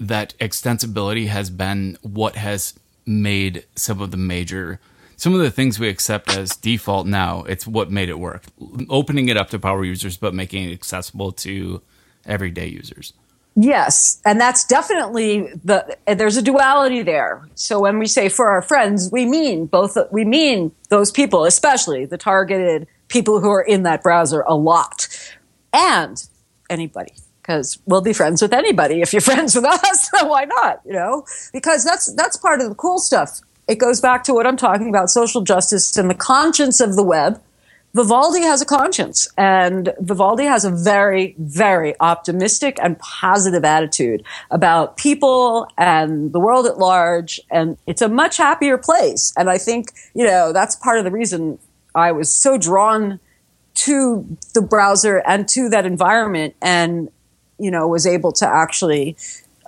[0.00, 2.74] that extensibility has been what has
[3.06, 4.80] made some of the major
[5.16, 8.44] some of the things we accept as default now, it's what made it work.
[8.88, 11.82] Opening it up to power users, but making it accessible to
[12.26, 13.14] everyday users.
[13.58, 17.48] Yes, and that's definitely the there's a duality there.
[17.54, 22.04] So when we say for our friends, we mean both we mean those people, especially
[22.04, 25.08] the targeted people who are in that browser a lot.
[25.72, 26.22] And
[26.68, 30.10] anybody because we'll be friends with anybody if you're friends with us.
[30.12, 30.82] why not?
[30.84, 34.46] You know, because that's that's part of the cool stuff it goes back to what
[34.46, 37.40] I'm talking about social justice and the conscience of the web.
[37.94, 44.98] Vivaldi has a conscience and Vivaldi has a very, very optimistic and positive attitude about
[44.98, 47.40] people and the world at large.
[47.50, 49.32] And it's a much happier place.
[49.36, 51.58] And I think, you know, that's part of the reason
[51.94, 53.18] I was so drawn
[53.76, 57.08] to the browser and to that environment and,
[57.58, 59.16] you know, was able to actually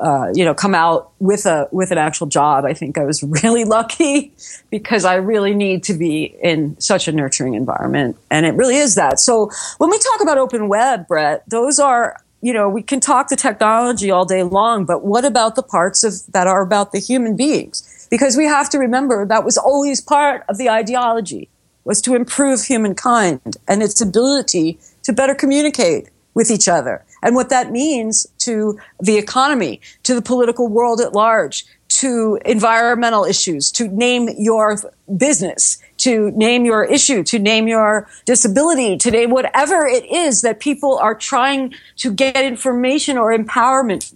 [0.00, 2.64] uh, you know, come out with a with an actual job.
[2.64, 4.32] I think I was really lucky
[4.70, 8.94] because I really need to be in such a nurturing environment, and it really is
[8.94, 9.18] that.
[9.20, 13.28] So when we talk about open web, Brett, those are you know we can talk
[13.28, 17.00] to technology all day long, but what about the parts of that are about the
[17.00, 18.06] human beings?
[18.10, 21.48] Because we have to remember that was always part of the ideology
[21.84, 27.48] was to improve humankind and its ability to better communicate with each other and what
[27.50, 33.88] that means to the economy, to the political world at large, to environmental issues, to
[33.88, 34.78] name your
[35.16, 40.60] business, to name your issue, to name your disability, to name whatever it is that
[40.60, 44.14] people are trying to get information or empowerment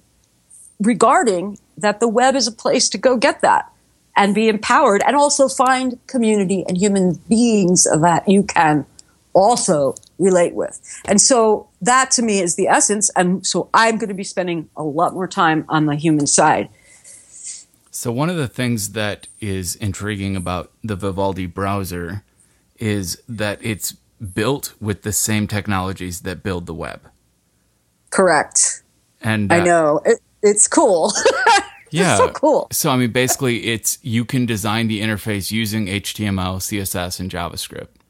[0.80, 3.72] regarding that the web is a place to go get that
[4.16, 8.84] and be empowered and also find community and human beings that you can
[9.32, 10.80] also relate with.
[11.04, 13.10] And so that to me is the essence.
[13.16, 16.68] And so I'm going to be spending a lot more time on the human side.
[17.94, 22.24] So, one of the things that is intriguing about the Vivaldi browser
[22.78, 27.02] is that it's built with the same technologies that build the web.
[28.10, 28.82] Correct.
[29.20, 31.12] And uh, I know it, it's cool.
[31.90, 32.66] yeah, so cool.
[32.72, 38.01] So, I mean, basically, it's you can design the interface using HTML, CSS, and JavaScript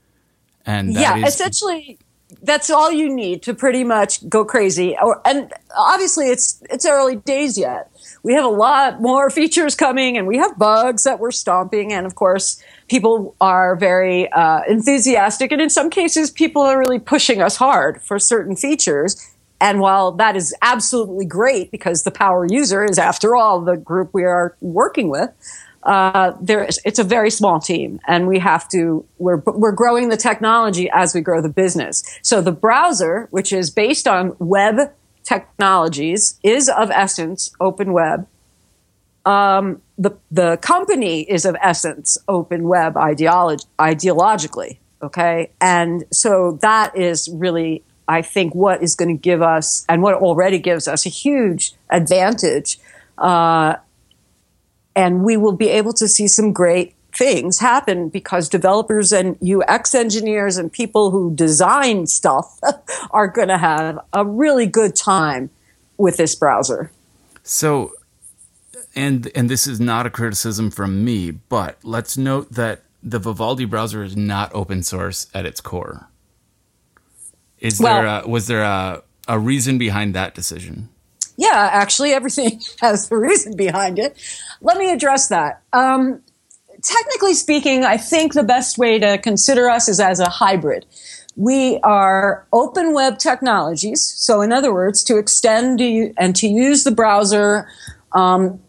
[0.66, 1.98] and yeah, is- essentially
[2.42, 4.96] that's all you need to pretty much go crazy.
[5.00, 7.90] Or, and obviously, it's it's early days yet.
[8.22, 11.92] We have a lot more features coming, and we have bugs that we're stomping.
[11.92, 16.98] And of course, people are very uh, enthusiastic, and in some cases, people are really
[16.98, 19.28] pushing us hard for certain features.
[19.60, 24.10] And while that is absolutely great because the power user is, after all, the group
[24.12, 25.30] we are working with,
[25.84, 30.16] uh, there it's a very small team and we have to we're we're growing the
[30.16, 34.92] technology as we grow the business so the browser which is based on web
[35.24, 38.26] technologies is of essence open web
[39.24, 44.78] um, the the company is of essence open web ideology ideologically.
[45.02, 50.02] Okay, and so that is really, I think, what is going to give us, and
[50.02, 52.78] what already gives us, a huge advantage.
[53.18, 53.76] Uh,
[54.94, 59.94] and we will be able to see some great things happen because developers and UX
[59.94, 62.58] engineers and people who design stuff
[63.10, 65.50] are going to have a really good time
[65.98, 66.90] with this browser.
[67.42, 67.92] So,
[68.94, 73.64] and and this is not a criticism from me, but let's note that the Vivaldi
[73.64, 76.08] browser is not open source at its core.
[77.58, 80.88] Is Well- there a, was there a a reason behind that decision?
[81.36, 84.16] Yeah, actually, everything has a reason behind it.
[84.60, 85.62] Let me address that.
[85.72, 86.22] Um,
[86.82, 90.86] technically speaking, I think the best way to consider us is as a hybrid.
[91.36, 94.04] We are open web technologies.
[94.04, 97.68] So, in other words, to extend and to use the browser,
[98.12, 98.60] um,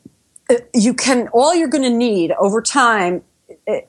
[0.74, 3.22] you can, all you're going to need over time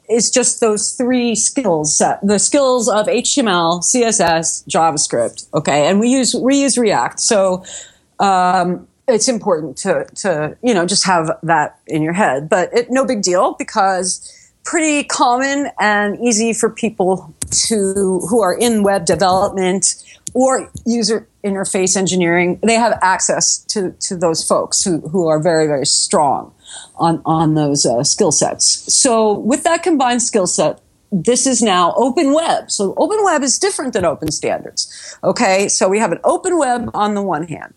[0.09, 5.47] is just those three skills the skills of HTML, CSS, JavaScript.
[5.55, 5.89] Okay.
[5.89, 7.21] And we use, we use React.
[7.21, 7.65] So,
[8.25, 12.91] um, it's important to, to, you know, just have that in your head, but it,
[12.91, 14.31] no big deal because
[14.65, 20.03] pretty common and easy for people to, who are in web development
[20.33, 22.59] or user interface engineering.
[22.63, 26.55] They have access to, to those folks who, who are very, very strong
[26.97, 28.93] on, on those uh, skill sets.
[28.93, 30.81] So with that combined skill set,
[31.13, 32.71] this is now open web.
[32.71, 35.17] So open web is different than open standards.
[35.23, 35.69] Okay.
[35.69, 37.75] So we have an open web on the one hand.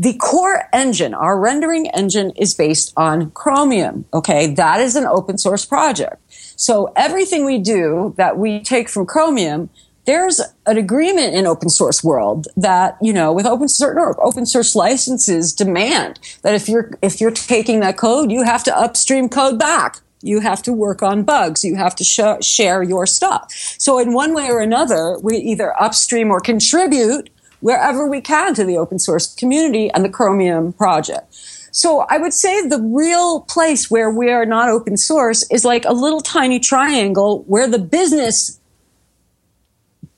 [0.00, 4.04] The core engine, our rendering engine is based on Chromium.
[4.14, 4.54] Okay.
[4.54, 6.22] That is an open source project.
[6.56, 9.70] So everything we do that we take from Chromium,
[10.04, 14.76] there's an agreement in open source world that, you know, with open certain open source
[14.76, 19.58] licenses demand that if you're, if you're taking that code, you have to upstream code
[19.58, 20.00] back.
[20.22, 21.64] You have to work on bugs.
[21.64, 23.52] You have to sh- share your stuff.
[23.78, 27.30] So in one way or another, we either upstream or contribute
[27.60, 31.34] wherever we can to the open source community and the Chromium project.
[31.70, 35.84] So I would say the real place where we are not open source is like
[35.84, 38.58] a little tiny triangle where the business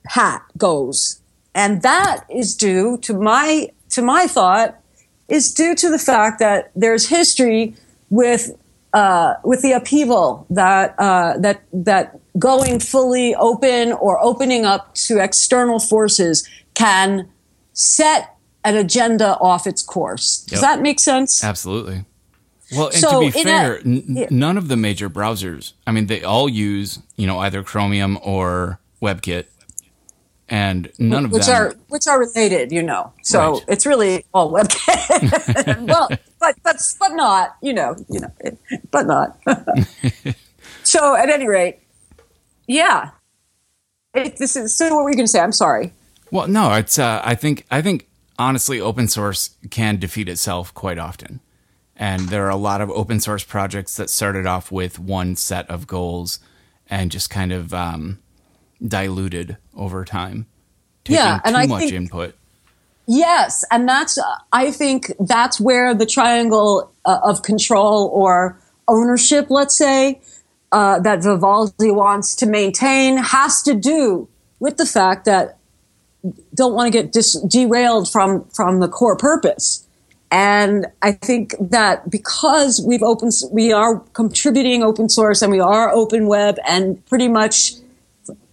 [0.06, 1.20] hat goes.
[1.54, 4.80] And that is due to my, to my thought,
[5.28, 7.74] is due to the fact that there's history
[8.08, 8.56] with,
[8.92, 15.18] uh, with the upheaval that, uh, that, that going fully open or opening up to
[15.18, 16.48] external forces
[16.80, 17.28] can
[17.72, 20.44] set an agenda off its course.
[20.48, 20.62] Does Yep.
[20.62, 21.42] that make sense?
[21.44, 22.04] Absolutely.
[22.76, 24.26] Well, and So, to be a- fair, n- yeah.
[24.30, 28.78] none of the major browsers, I mean, they all use, you know, either Chromium or
[29.02, 29.46] WebKit.
[30.52, 33.12] And none of which them are which are related, you know.
[33.22, 33.64] So Right.
[33.68, 35.86] it's really all webkit.
[35.86, 36.08] well,
[36.40, 38.32] but but but not, you know, you know,
[38.90, 39.38] but not.
[40.82, 41.78] so at any rate,
[42.66, 43.10] yeah.
[44.12, 44.92] It, this is so.
[44.94, 45.38] What were you going to say?
[45.38, 45.92] I'm sorry.
[46.30, 46.98] Well, no, it's.
[46.98, 47.66] Uh, I think.
[47.70, 48.08] I think
[48.38, 51.40] honestly, open source can defeat itself quite often,
[51.96, 55.68] and there are a lot of open source projects that started off with one set
[55.68, 56.38] of goals,
[56.88, 58.18] and just kind of um,
[58.86, 60.46] diluted over time,
[61.04, 62.34] taking Yeah, and too I much think- input.
[63.06, 64.22] Yes, and that's uh,
[64.52, 68.56] I think that's where the triangle uh, of control or
[68.86, 70.20] ownership, let's say,
[70.70, 74.28] uh, that Vivaldi wants to maintain has to do
[74.60, 75.58] with the fact that
[76.54, 79.86] don't want to get dis- derailed from from the core purpose.
[80.32, 85.90] And I think that because we've open, we are contributing open source and we are
[85.90, 87.72] open web and pretty much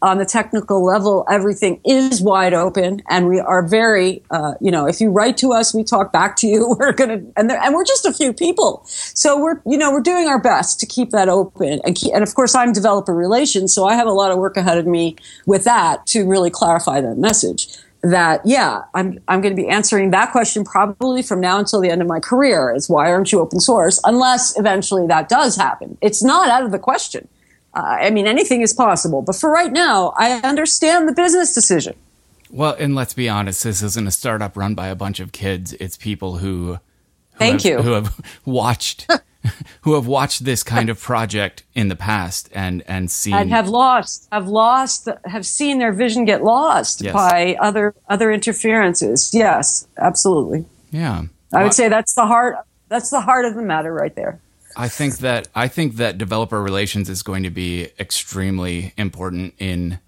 [0.01, 4.85] on the technical level, everything is wide open, and we are very, uh, you know,
[4.85, 6.75] if you write to us, we talk back to you.
[6.79, 10.27] We're gonna, and and we're just a few people, so we're, you know, we're doing
[10.27, 13.85] our best to keep that open, and keep, and of course, I'm developer relations, so
[13.85, 17.17] I have a lot of work ahead of me with that to really clarify that
[17.17, 17.67] message.
[18.03, 21.89] That yeah, I'm I'm going to be answering that question probably from now until the
[21.89, 22.73] end of my career.
[22.75, 23.99] Is why aren't you open source?
[24.03, 27.27] Unless eventually that does happen, it's not out of the question.
[27.73, 29.21] Uh, I mean, anything is possible.
[29.21, 31.95] But for right now, I understand the business decision.
[32.49, 35.73] Well, and let's be honest, this isn't a startup run by a bunch of kids.
[35.73, 36.79] It's people who, who
[37.37, 37.81] Thank have, you.
[37.81, 39.05] who have watched
[39.81, 43.69] who have watched this kind of project in the past and and seen And have
[43.69, 47.13] lost, have lost, have seen their vision get lost Yes.
[47.13, 49.31] by other other interferences.
[49.33, 50.65] Yes, absolutely.
[50.91, 51.23] yeah.
[51.53, 52.57] I Well, would say that's the heart.
[52.89, 54.39] That's the heart of the matter right there.
[54.77, 59.99] I think that I think that developer relations is going to be extremely important in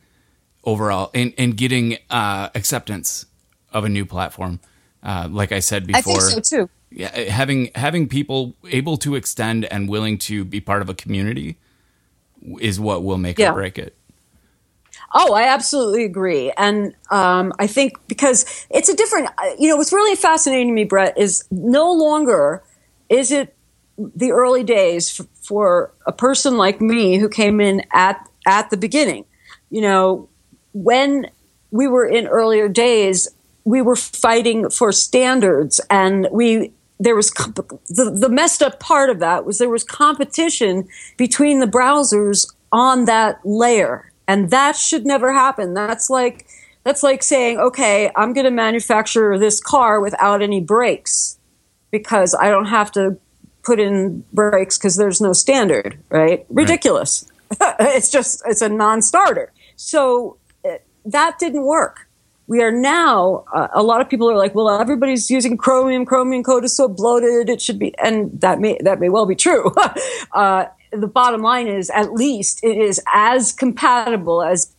[0.63, 3.25] overall in in getting uh, acceptance
[3.73, 4.59] of a new platform.
[5.01, 6.69] Uh, like I said before, I think so too.
[6.91, 11.57] yeah, having having people able to extend and willing to be part of a community
[12.59, 13.51] is what will make Yeah.
[13.51, 13.95] or break it.
[15.13, 16.51] Oh, I absolutely agree.
[16.55, 20.83] And um, I think because it's a different, you know, what's really fascinating to me,
[20.83, 22.61] Brett, is no longer
[23.09, 23.55] is it
[24.15, 28.77] the early days f- for a person like me who came in at at the
[28.77, 29.25] beginning.
[29.69, 30.29] You know,
[30.73, 31.29] when
[31.71, 33.27] we were in earlier days,
[33.63, 39.09] we were fighting for standards, and we there was comp- the the messed up part
[39.09, 40.87] of that was there was competition
[41.17, 45.73] between the browsers on that layer, and that should never happen.
[45.73, 46.47] That's like
[46.83, 51.37] that's like saying, okay, I'm going to manufacture this car without any brakes
[51.91, 53.17] because I don't have to
[53.69, 56.43] put in brakes because there's no standard, right?
[56.49, 57.29] Ridiculous.
[57.79, 59.51] it's just it's a non-starter.
[59.75, 62.07] So uh, that didn't work.
[62.47, 63.45] We are now.
[63.53, 66.03] Uh, a lot of people are like, "Well, everybody's using Chromium.
[66.03, 67.47] Chromium code is so bloated.
[67.47, 69.71] It should be," and that may that may well be true.
[70.33, 74.73] uh, the bottom line is, at least it is as compatible as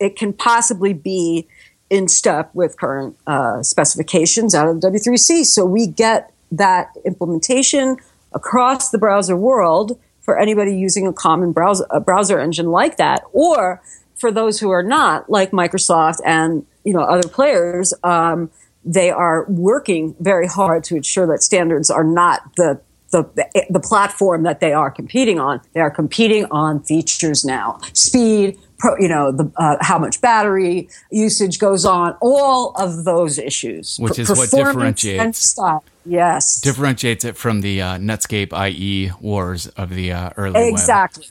[0.00, 1.46] it can possibly be
[1.90, 5.44] in step with current uh, specifications out of the W3C.
[5.44, 7.96] So we get that implementation
[8.34, 13.22] across the browser world for anybody using a common browser, a browser engine like that,
[13.32, 13.82] or
[14.14, 17.92] for those who are not, like Microsoft and you know other players.
[18.02, 18.50] Um,
[18.84, 22.80] they are working very hard to ensure that standards are not the
[23.12, 25.60] the, the platform that they are competing on.
[25.74, 30.88] They are competing on features now, speed, pro, you know, the, uh, how much battery
[31.10, 35.56] usage goes on, all of those issues, Which is what differentiates-.
[36.04, 40.72] Yes, Differentiates it from the uh, Netscape IE wars of the uh, early web.
[40.72, 41.26] exactly.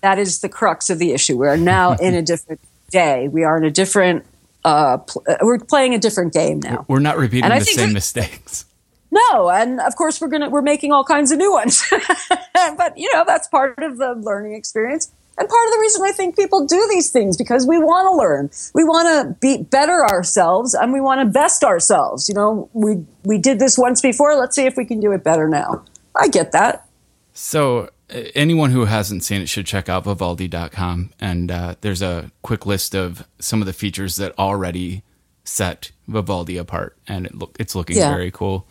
[0.00, 1.38] That is the crux of the issue.
[1.38, 3.28] We are now in a different day.
[3.28, 4.26] We are in a different.
[4.64, 6.84] Uh, pl- uh, we're playing a different game now.
[6.88, 8.64] We're not repeating the same mistakes.
[9.12, 11.84] No, and of course we're gonna we're making all kinds of new ones.
[12.76, 16.12] but you know that's part of the learning experience and part of the reason I
[16.12, 20.04] think people do these things because we want to learn, we want to be better
[20.04, 22.28] ourselves, and we want to best ourselves.
[22.28, 24.34] You know, we we did this once before.
[24.36, 25.84] Let's see if we can do it better now.
[26.14, 26.86] I get that.
[27.34, 27.90] So,
[28.34, 31.10] anyone who hasn't seen it should check out Vivaldi.com.
[31.20, 35.02] And uh, there's a quick list of some of the features that already
[35.44, 36.96] set Vivaldi apart.
[37.06, 38.08] And it look, it's looking Yeah.
[38.10, 38.66] very cool.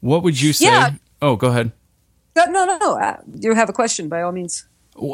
[0.00, 0.66] What would you say?
[0.66, 0.90] Yeah.
[1.20, 1.72] Oh, go ahead.
[2.36, 2.78] No, no, no.
[2.78, 2.98] no.
[2.98, 4.64] Uh, you have a question by all means.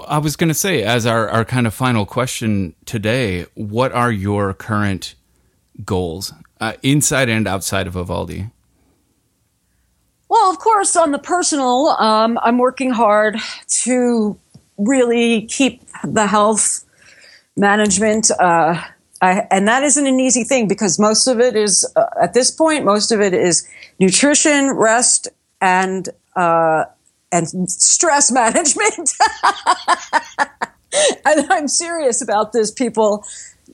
[0.09, 4.11] I was going to say, as our, our kind of final question today, what are
[4.11, 5.14] your current
[5.85, 8.51] goals uh, inside and outside of Vivaldi?
[10.28, 13.39] Well, of course, on the personal, um, I'm working hard
[13.82, 14.39] to
[14.78, 16.85] really keep the health
[17.57, 18.30] management.
[18.30, 18.82] Uh,
[19.20, 22.51] I, and that isn't an easy thing because most of it is, uh, at this
[22.51, 23.68] point, most of it is
[23.99, 25.28] nutrition, rest,
[25.61, 26.85] and uh,
[27.35, 29.11] and stress management.
[31.24, 33.24] and I'm serious about this, people.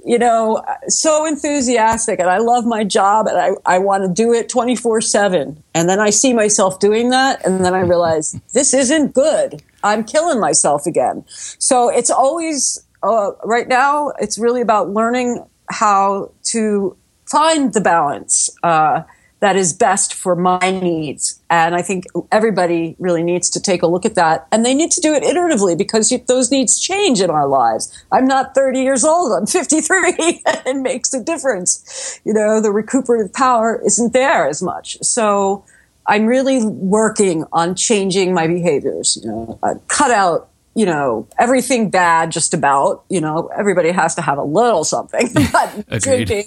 [0.02, 4.32] You know, so enthusiastic, and I love my job, and I, I want to do
[4.32, 5.62] it 24 7.
[5.74, 9.62] And then I see myself doing that, and then I realize this isn't good.
[9.84, 11.24] I'm killing myself again.
[11.28, 16.96] So it's always, uh, right now, it's really about learning how to
[17.26, 18.48] find the balance.
[18.62, 19.02] Uh,
[19.40, 21.40] that is best for my needs.
[21.48, 24.46] And I think everybody really needs to take a look at that.
[24.52, 27.90] And they need to do it iteratively because you- those needs change in our lives.
[28.12, 30.42] I'm not 30 years old, I'm 53.
[30.46, 32.20] and it makes a difference.
[32.24, 34.98] You know, the recuperative power isn't there as much.
[35.02, 35.64] So
[36.06, 39.18] I'm really working on changing my behaviors.
[39.22, 44.14] You know, I cut out you know everything bad just about you know everybody has
[44.14, 46.44] to have a little something but drinking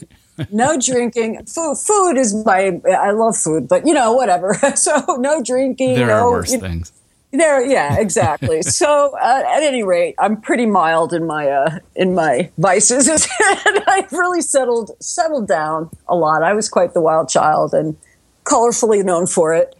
[0.52, 1.46] no drinking.
[1.46, 4.54] Food food is my i love food but you know whatever.
[4.76, 6.92] So no drinking There no are worse you- things.
[7.32, 8.62] there yeah exactly.
[8.62, 13.08] So uh, at any rate i'm pretty mild in my uh, in my vices
[13.68, 16.44] and i've really settled settled down a lot.
[16.44, 17.96] I was quite the wild child and
[18.46, 19.74] colorfully known for it.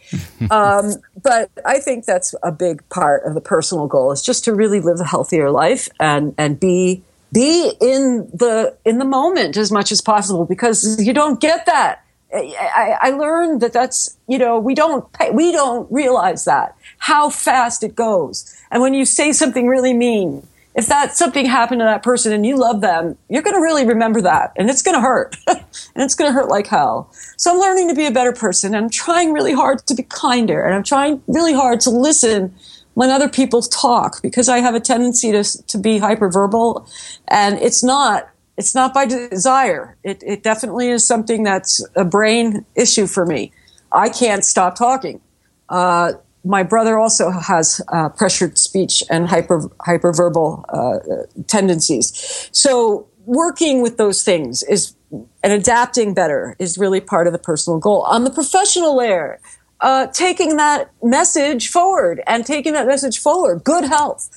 [0.50, 4.54] Um, but i think that's a big part of the personal goal is just to
[4.54, 7.02] really live a healthier life and and be
[7.34, 12.00] be in the in the moment as much as possible because you don't get that.
[12.32, 17.28] I, I learned that that's you know we don't pay, we don't realize that how
[17.28, 18.56] fast it goes.
[18.70, 22.44] And when you say something really mean if that something happened to that person and
[22.44, 25.36] you love them you're going to really remember that and it's going to hurt.
[25.96, 27.12] And it's going to hurt like hell.
[27.36, 30.02] So i'm learning to be a better person and i'm trying really hard to be
[30.04, 32.54] kinder and i'm trying really hard to listen
[32.94, 36.88] when other people talk because i have a tendency to, to be hyperverbal
[37.28, 39.96] and it's not it's not by desire.
[40.02, 43.52] It, it definitely is something that's a brain issue for me.
[43.90, 45.20] I can't stop talking.
[45.68, 46.12] Uh,
[46.44, 52.48] my brother also has uh, pressured speech and hyper hyperverbal uh, tendencies.
[52.52, 54.94] So working with those things is
[55.42, 58.02] and adapting better is really part of the personal goal.
[58.02, 59.40] On the professional layer,
[59.80, 64.30] uh, taking that message forward and taking that message forward, good health,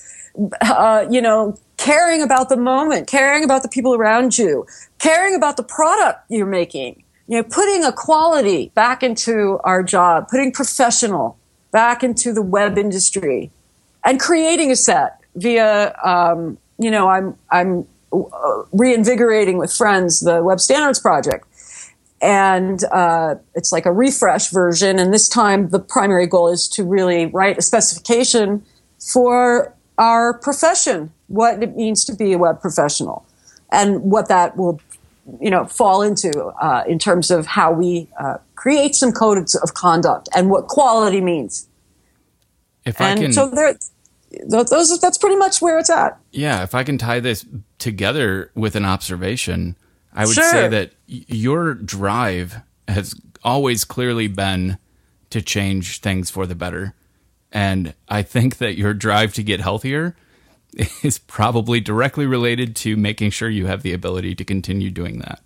[0.60, 4.66] uh, you know, caring about the moment, caring about the people around you,
[4.98, 10.28] caring about the product you're making, you know, putting a quality back into our job,
[10.28, 11.38] putting professional
[11.70, 13.50] back into the web industry,
[14.04, 20.42] and creating a set via, um, you know, I'm I'm uh, reinvigorating with friends the
[20.42, 21.46] Web Standards Project,
[22.20, 24.98] and uh, it's like a refresh version.
[24.98, 28.64] And this time, the primary goal is to really write a specification
[28.98, 33.26] for our profession, what it means to be a web professional,
[33.70, 34.80] and what that will
[35.40, 39.74] you know fall into uh, in terms of how we uh, create some codes of
[39.74, 41.68] conduct and what quality means.
[42.84, 43.76] If and I can, so there,
[44.48, 46.18] those that's pretty much where it's at.
[46.32, 47.44] yeah, if I can tie this
[47.78, 49.76] together with an observation,
[50.18, 50.50] I would Sure.
[50.50, 52.56] say that your drive
[52.88, 53.14] has
[53.44, 54.76] always clearly been
[55.30, 56.94] to change things for the better,
[57.52, 60.16] and I think that your drive to get healthier
[61.02, 65.40] is probably directly related to making sure you have the ability to continue doing that.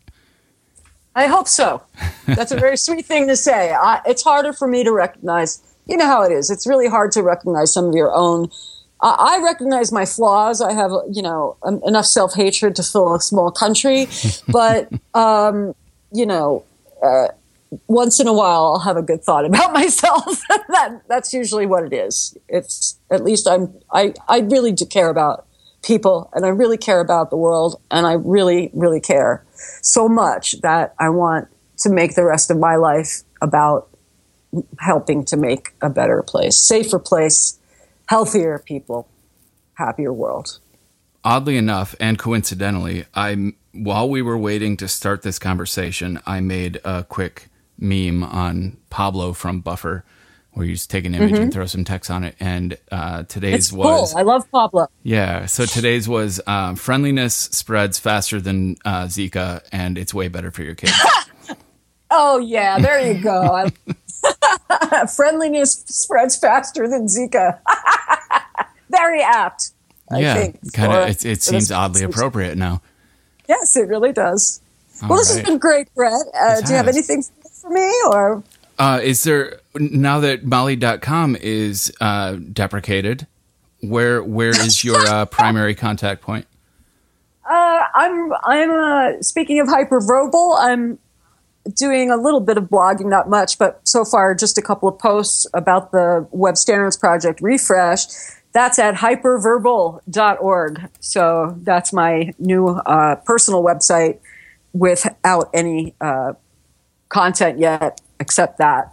[1.15, 1.83] I hope so.
[2.27, 3.73] That's a very sweet thing to say.
[3.73, 5.61] I, it's harder for me to recognize.
[5.87, 6.49] You know how it is.
[6.51, 8.51] It's really hard to recognize some of your own.
[9.03, 10.61] I I recognize my flaws.
[10.61, 14.09] I have, you know, enough self hatred to fill a small country,
[14.49, 15.75] but um,
[16.13, 16.65] you know,
[17.03, 17.29] uh,
[17.87, 20.41] once in a while I'll have a good thought about myself.
[20.69, 22.37] that that's usually what it is.
[22.49, 25.47] It's at least I'm I I really do care about
[25.83, 29.45] people and I really care about the world and I really really care
[29.83, 31.49] so much that I want
[31.79, 33.89] to make the rest of my life about
[34.79, 37.59] helping to make a better place, safer place,
[38.17, 39.09] healthier people,
[39.75, 40.59] happier world.
[41.25, 46.79] oddly enough and coincidentally i while we were waiting to start this conversation i made
[46.85, 47.49] a quick
[47.79, 50.05] meme on pablo from buffer
[50.53, 53.69] where you just take an image and throw some text on it and uh, today's
[53.69, 54.19] It's was cool.
[54.19, 54.89] I love Pablo.
[55.05, 60.51] yeah so today's was um, friendliness spreads faster than uh, zika and it's way better
[60.51, 60.93] for your kids
[62.15, 63.41] Oh yeah, there you go.
[63.55, 63.73] I-
[65.17, 67.59] Friendliness spreads faster than Zika.
[68.91, 69.71] Very apt.
[70.11, 72.83] I yeah think, kind of it, it seems oddly appropriate now
[73.49, 74.61] Yes, it really does.
[75.03, 75.39] All well, this right.
[75.41, 76.23] has been great, Brett.
[76.39, 77.23] Uh, do you have anything
[77.61, 78.43] for me, or
[78.79, 83.27] Uh, is there now that Molly.com is uh, deprecated?
[83.81, 86.47] Where where is your uh, primary contact point?
[87.49, 90.57] Uh, I'm I'm uh, speaking of hyperverbal.
[90.61, 90.99] I'm
[91.75, 94.99] doing a little bit of blogging, not much, but so far just a couple of
[94.99, 98.05] posts about the Web Standards Project refresh.
[98.53, 100.91] That's at hyperverbal.org.
[101.01, 104.19] So that's my new uh, personal website
[104.73, 106.35] without any uh,
[107.09, 108.93] content yet, except that.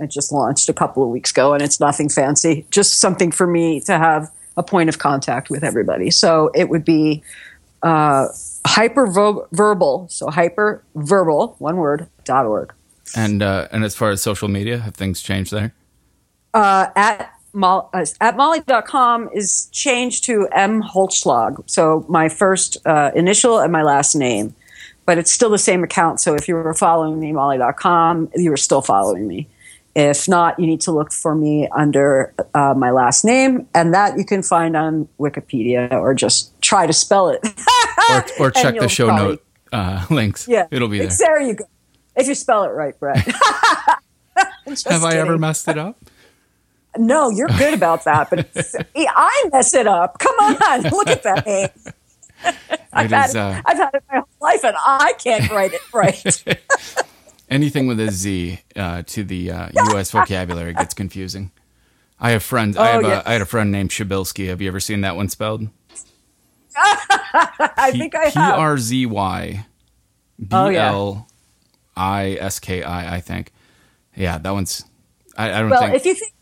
[0.00, 3.46] I just launched a couple of weeks ago and it's nothing fancy, just something for
[3.46, 6.10] me to have a point of contact with everybody.
[6.10, 7.22] So it would be
[7.82, 8.28] uh,
[8.66, 12.72] hyperverbal, so hyperverbal, one word, dot org.
[13.14, 15.74] And uh, and as far as social media, have things changed there?
[16.52, 21.62] Uh, at Molly, uh, at molly.com is changed to M Holzschlag.
[21.68, 24.54] So my first uh, initial and my last name.
[25.06, 26.20] But it's still the same account.
[26.20, 29.48] So if you were following me, molly.com, you were still following me.
[29.96, 34.18] If not, you need to look for me under uh, my last name, and that
[34.18, 37.40] you can find on Wikipedia or just try to spell it.
[38.10, 40.46] Or, or check the show probably- note uh, links.
[40.46, 41.08] Yeah, it'll be there.
[41.08, 41.64] There you go.
[42.14, 43.26] If you spell it right, Brett.
[44.86, 45.96] Have I ever messed it up?
[46.98, 48.46] No, you're good about that, but
[48.96, 50.18] I mess it up.
[50.18, 51.68] Come on, look at that name.
[52.92, 55.80] I've, had it, uh, I've had it my whole life, and I can't write it
[55.94, 56.44] right.
[57.56, 60.10] Anything with a Z uh, to the uh, U.S.
[60.10, 61.50] vocabulary gets confusing.
[62.20, 62.76] I have friends.
[62.76, 63.22] I Oh, have yeah.
[63.24, 64.48] a, I had a friend named Shabilsky.
[64.48, 65.68] Have you ever seen that one spelled?
[66.76, 68.58] I think I have.
[68.58, 69.66] R Z Y
[70.38, 70.66] B Oh.
[70.68, 71.28] L
[71.96, 73.16] I S K I.
[73.16, 73.52] I think.
[74.14, 74.84] Yeah, that one's.
[75.36, 75.94] I, I don't well, think.
[75.94, 76.32] if you think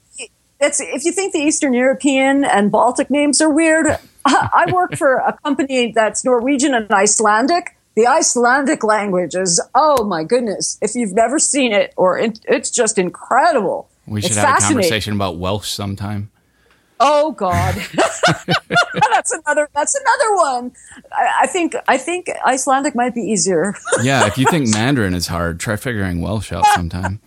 [0.58, 3.86] that's if you think the Eastern European and Baltic names are weird,
[4.24, 7.76] I work for a company that's Norwegian and Icelandic.
[7.94, 10.78] The Icelandic language is oh my goodness!
[10.82, 13.88] If you've never seen it, or it, it's just incredible.
[14.06, 16.30] we should it's have a conversation about Welsh sometime.
[16.98, 17.74] Oh God,
[19.12, 19.68] that's another.
[19.74, 20.72] That's another one.
[21.12, 21.76] I, I think.
[21.86, 23.74] I think Icelandic might be easier.
[24.02, 27.20] Yeah, if you think Mandarin is hard, try figuring Welsh out sometime.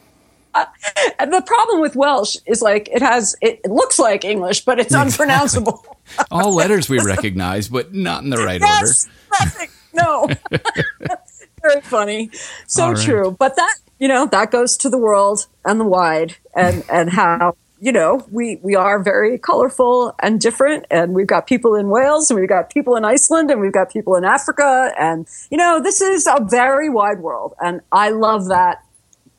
[1.17, 4.79] and the problem with Welsh is like it has it, it looks like English, but
[4.79, 5.11] it's exactly.
[5.11, 5.85] unpronounceable.
[6.29, 9.71] All letters we recognize, but not in the right yes, order.
[9.97, 10.29] No.
[11.61, 12.29] Very funny.
[12.67, 12.97] So right.
[12.97, 13.35] true.
[13.37, 17.55] But that you know, that goes to the world and the wide and and how
[17.79, 20.85] you know, we, we are very colorful and different.
[20.89, 23.91] And we've got people in Wales and we've got people in Iceland and we've got
[23.91, 24.91] people in Africa.
[24.99, 27.53] And, you know, this is a very wide world.
[27.61, 28.83] And I love that.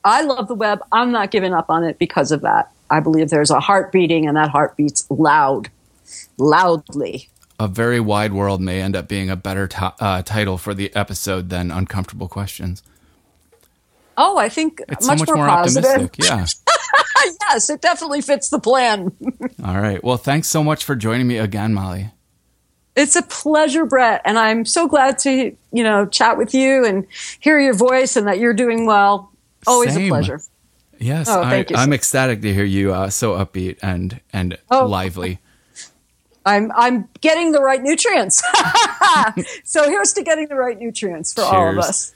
[0.03, 0.79] I love the web.
[0.91, 2.71] I'm not giving up on it because of that.
[2.89, 5.69] I believe there's a heart beating and that heart beats loud,
[6.37, 7.29] loudly.
[7.59, 10.95] A very wide world may end up being a better t- uh, title for the
[10.95, 12.81] episode than Uncomfortable Questions.
[14.15, 16.03] Oh, I think it's much, so much more, more positive.
[16.03, 16.25] optimistic.
[16.25, 16.45] Yeah.
[17.49, 19.11] yes, it definitely fits the plan.
[19.63, 20.03] All right.
[20.03, 22.11] Well, thanks so much for joining me again, Molly.
[22.95, 27.05] It's a pleasure, Brett, and I'm so glad to, you know, chat with you and
[27.39, 29.31] hear your voice and that you're doing well.
[29.67, 30.05] Always Same.
[30.05, 30.41] a pleasure.
[30.99, 34.85] Yes, oh, I, am ecstatic to hear you uh, so upbeat and and oh.
[34.85, 35.39] lively.
[36.49, 38.41] I'm I'm getting the right nutrients.
[39.63, 41.53] so here's to getting the right nutrients for Cheers.
[41.53, 42.13] all of us.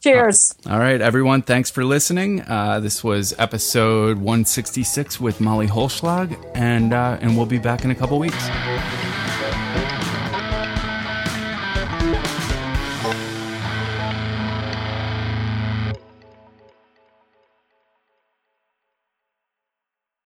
[0.00, 0.54] Cheers.
[0.64, 1.42] Uh, all right, everyone.
[1.42, 2.42] Thanks for listening.
[2.42, 7.90] Uh, this was episode 166 with Molly Holzschlag, and uh, and we'll be back in
[7.90, 8.48] a couple weeks.